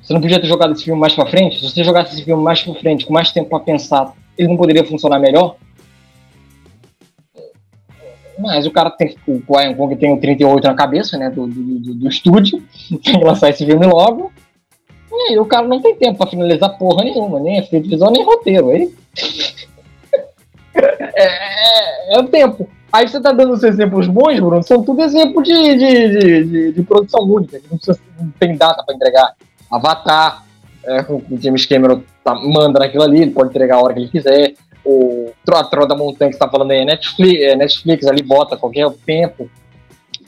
[0.02, 1.58] Você não podia ter jogado esse filme mais para frente?
[1.58, 4.56] Se você jogasse esse filme mais para frente, com mais tempo para pensar, ele não
[4.56, 5.56] poderia funcionar melhor?
[8.38, 9.16] Mas o cara tem.
[9.26, 11.30] O Ryan Kong tem o 38 na cabeça, né?
[11.30, 12.62] Do, do, do estúdio.
[13.02, 14.32] Tem que lançar esse filme logo.
[15.16, 18.24] E aí o cara não tem tempo pra finalizar porra nenhuma, nem efeito visual, nem
[18.24, 18.70] roteiro.
[18.70, 18.92] Aí.
[20.74, 22.68] é, é, é, o tempo.
[22.92, 26.72] Aí você tá dando os exemplos bons, Bruno, são tudo exemplos de, de, de, de,
[26.72, 29.34] de produção única, que não, precisa, não tem data para entregar.
[29.70, 30.44] Avatar,
[30.84, 34.08] é, o James Cameron tá, manda naquilo ali, ele pode entregar a hora que ele
[34.08, 34.54] quiser.
[34.84, 38.56] O Troa da Montanha que você tá falando aí, é Netflix, é Netflix ali bota
[38.56, 39.50] qualquer tempo.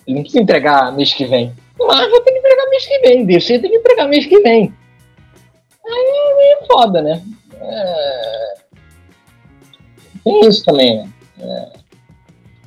[0.06, 1.52] Ele não precisa entregar mês que vem.
[1.78, 4.72] Mas vou ter que entregar mês que vem, DC tem que entregar mês que vem.
[5.86, 7.22] Aí é foda, né?
[7.60, 8.54] É...
[10.24, 11.08] Tem isso também, né?
[11.38, 11.68] É...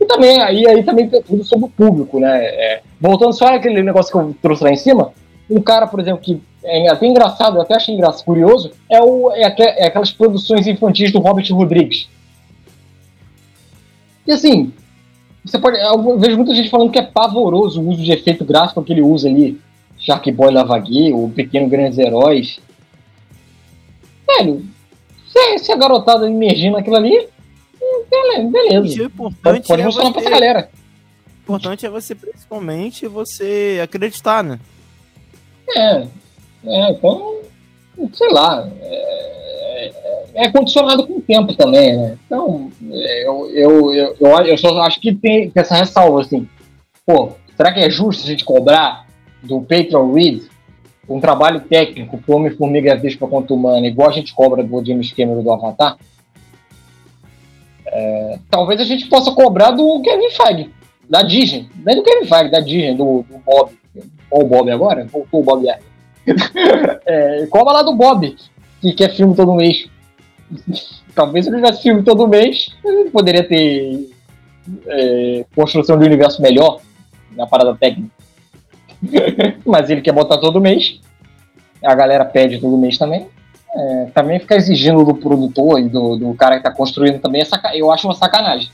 [0.01, 2.45] E também, aí, aí também tem tudo sobre o público, né?
[2.45, 2.81] É...
[3.01, 5.11] Voltando só aquele negócio que eu trouxe lá em cima,
[5.49, 9.31] um cara, por exemplo, que é até engraçado, eu até achei engraçado, curioso, é, o,
[9.31, 12.09] é, é aquelas produções infantis do Robert Rodrigues.
[14.27, 14.71] E assim,
[15.49, 18.83] Você pode, eu vejo muita gente falando que é pavoroso o uso de efeito gráfico
[18.83, 19.59] que ele usa ali.
[19.97, 22.59] Shark Boy Lavagui, o Pequeno Grandes Heróis.
[24.27, 24.63] Velho,
[25.27, 27.27] se, se a garotada emergir naquilo ali,
[28.51, 29.01] beleza.
[29.01, 30.69] O importante pode é funcionar você, pra essa galera.
[31.35, 34.59] O importante é você, principalmente, você acreditar, né?
[35.75, 36.07] É,
[36.65, 37.39] é então,
[38.13, 39.48] sei lá, é,
[39.79, 42.17] é, é condicionado com o tempo também, né?
[42.25, 46.47] Então, é, eu, eu, eu, eu, só acho que tem essa ressalva, assim,
[47.05, 49.05] pô, será que é justo a gente cobrar
[49.41, 50.43] do Patron Reed
[51.07, 55.41] um trabalho técnico pro Homem-Formiga Vespa contra Humana, igual a gente cobra do James Cameron
[55.41, 55.97] do Avatar?
[57.87, 60.69] É, talvez a gente possa cobrar do Kevin Feige,
[61.09, 61.67] da Disney.
[61.87, 63.71] É do Kevin Feige, da Disney, do, do Bob.
[64.29, 65.05] Ou o Bob agora?
[65.05, 65.79] Voltou o Bob aí.
[67.07, 68.35] é, cobra lá do Bob,
[68.81, 69.89] que quer filme todo mês.
[71.13, 74.09] Talvez se ele tivesse filme todo mês, ele poderia ter
[74.87, 76.81] é, construção de universo melhor
[77.35, 78.11] na parada técnica.
[79.65, 80.99] Mas ele quer botar todo mês.
[81.83, 83.27] A galera pede todo mês também.
[83.73, 87.79] É, também ficar exigindo do produtor e do, do cara que está construindo também, é
[87.79, 88.71] eu acho uma sacanagem.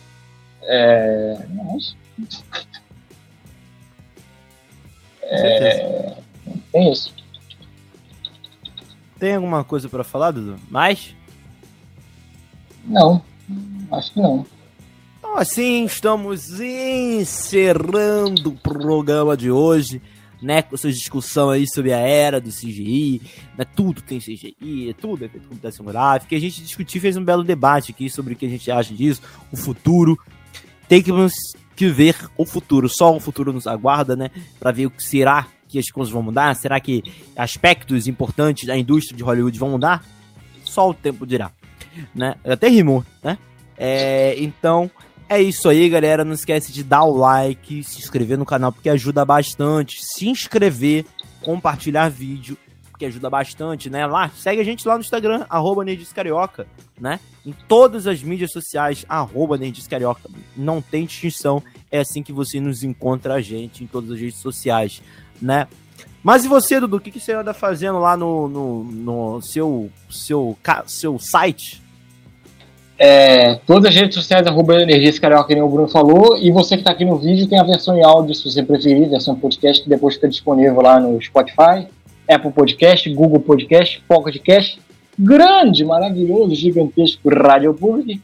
[0.63, 1.95] É, mas...
[5.23, 6.13] é,
[6.71, 7.14] tem isso.
[9.25, 10.55] Tem alguma coisa para falar, Dudu?
[10.69, 11.15] Mais?
[12.85, 13.23] Não,
[13.91, 14.45] acho que não.
[15.17, 19.99] Então, assim, estamos encerrando o programa de hoje
[20.39, 23.19] né, com essa discussão aí sobre a era do CGI,
[23.57, 27.25] né, tudo tem CGI, tudo é feito computação gráfica, e a gente discutiu, fez um
[27.25, 30.15] belo debate aqui sobre o que a gente acha disso, o futuro,
[30.87, 31.09] tem que,
[31.75, 35.47] que ver o futuro, só o futuro nos aguarda, né, para ver o que será
[35.75, 37.03] que as coisas vão mudar, será que
[37.35, 40.03] aspectos importantes da indústria de Hollywood vão mudar?
[40.63, 41.51] Só o tempo dirá,
[42.13, 43.37] né, até rimou, né,
[43.77, 44.89] é, então...
[45.27, 46.23] É isso aí, galera.
[46.23, 50.05] Não esquece de dar o like, se inscrever no canal, porque ajuda bastante.
[50.05, 51.03] Se inscrever,
[51.41, 52.55] compartilhar vídeo,
[52.91, 54.05] porque ajuda bastante, né?
[54.05, 56.67] Lá, segue a gente lá no Instagram, arroba Carioca,
[57.01, 57.19] né?
[57.43, 59.57] Em todas as mídias sociais, arroba
[59.89, 60.29] Carioca.
[60.55, 61.61] Não tem distinção.
[61.91, 65.01] É assim que você nos encontra a gente em todas as redes sociais,
[65.41, 65.67] né?
[66.23, 66.97] Mas e você, Dudu?
[66.97, 70.57] O que, que você anda fazendo lá no, no, no seu, seu,
[70.87, 71.83] seu site?
[72.97, 76.37] É, todas as redes sociais, arroba Energias Carioca, que o Bruno falou.
[76.37, 79.09] E você que está aqui no vídeo tem a versão em áudio, se você preferir,
[79.09, 81.87] versão podcast, que depois fica disponível lá no Spotify,
[82.27, 84.79] Apple Podcast, Google Podcast, Pocket Cast,
[85.19, 88.21] grande, maravilhoso, gigantesco Rádio Public,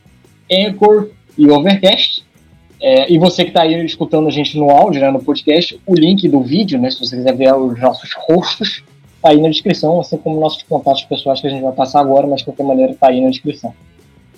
[0.52, 2.26] Anchor e Overcast.
[2.82, 5.94] É, e você que está aí escutando a gente no áudio, né, no podcast, o
[5.94, 8.84] link do vídeo, né, se você quiser ver os nossos rostos,
[9.16, 12.26] está aí na descrição, assim como nossos contatos pessoais que a gente vai passar agora,
[12.26, 13.72] mas de qualquer maneira está aí na descrição.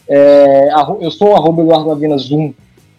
[0.10, 0.70] É,
[1.00, 2.54] eu sou arroba Eduardo Lavina Zoom,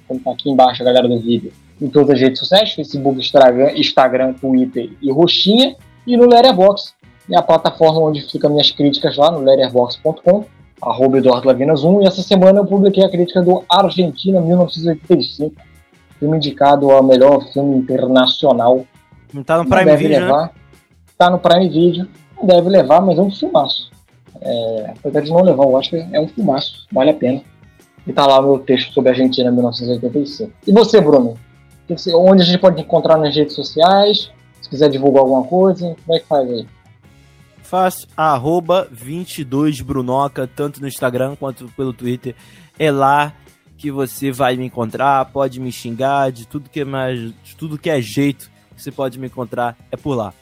[0.09, 3.73] como tá aqui embaixo a galera do vídeo, em todas as redes sociais, Facebook, Instagram,
[3.77, 5.77] Instagram Twitter e Roxinha,
[6.07, 6.95] e no Letterboxd,
[7.31, 10.45] é a plataforma onde ficam minhas críticas lá no letterboxd.com,
[10.91, 15.55] arroba Eduardo Lavina Zoom, e essa semana eu publiquei a crítica do Argentina 1985,
[16.19, 18.85] filme indicado ao melhor filme internacional.
[19.33, 20.43] Não tá no Prime Video, levar.
[20.43, 20.51] né?
[21.19, 23.91] Tá no Prime Video, não deve levar, mas é um filmaço.
[24.41, 27.41] É, apesar de não levar o Oscar, é um filmaço, vale a pena.
[28.07, 30.53] E tá lá o meu texto sobre a Argentina 1985.
[30.67, 31.35] E você, Bruno?
[32.15, 34.31] Onde a gente pode encontrar nas redes sociais?
[34.61, 36.67] Se quiser divulgar alguma coisa, como é que faz aí?
[37.65, 42.37] Faz arroba 22brunoca, tanto no Instagram quanto pelo Twitter.
[42.79, 43.33] É lá
[43.77, 47.77] que você vai me encontrar, pode me xingar, de tudo que é mais, de tudo
[47.77, 50.33] que é jeito, você pode me encontrar, é por lá.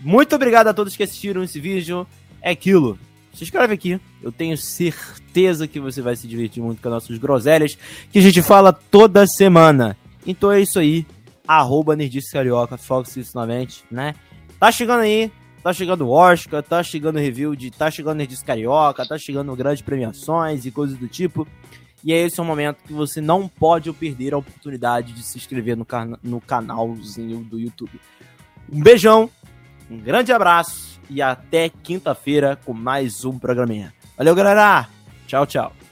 [0.00, 2.06] Muito obrigado a todos que assistiram esse vídeo.
[2.40, 2.98] É aquilo
[3.34, 4.00] se inscreve aqui.
[4.22, 7.76] Eu tenho certeza que você vai se divertir muito com as nossas groselhas
[8.10, 9.96] que a gente fala toda semana.
[10.26, 11.06] Então é isso aí.
[11.46, 13.46] Arroba Nerdice Carioca, foca isso na
[13.90, 14.14] né?
[14.58, 15.30] Tá chegando aí,
[15.64, 20.66] tá chegando Oscar, tá chegando review de tá chegando Nerdice Carioca, tá chegando grandes premiações
[20.66, 21.48] e coisas do tipo.
[22.04, 25.38] E é esse é o momento que você não pode perder a oportunidade de se
[25.38, 27.98] inscrever no, can no canalzinho do YouTube.
[28.70, 29.30] Um beijão,
[29.90, 33.94] um grande abraço e até quinta-feira com mais um programinha.
[34.18, 34.86] Valeu, galera!
[35.26, 35.83] Tchau, tchau.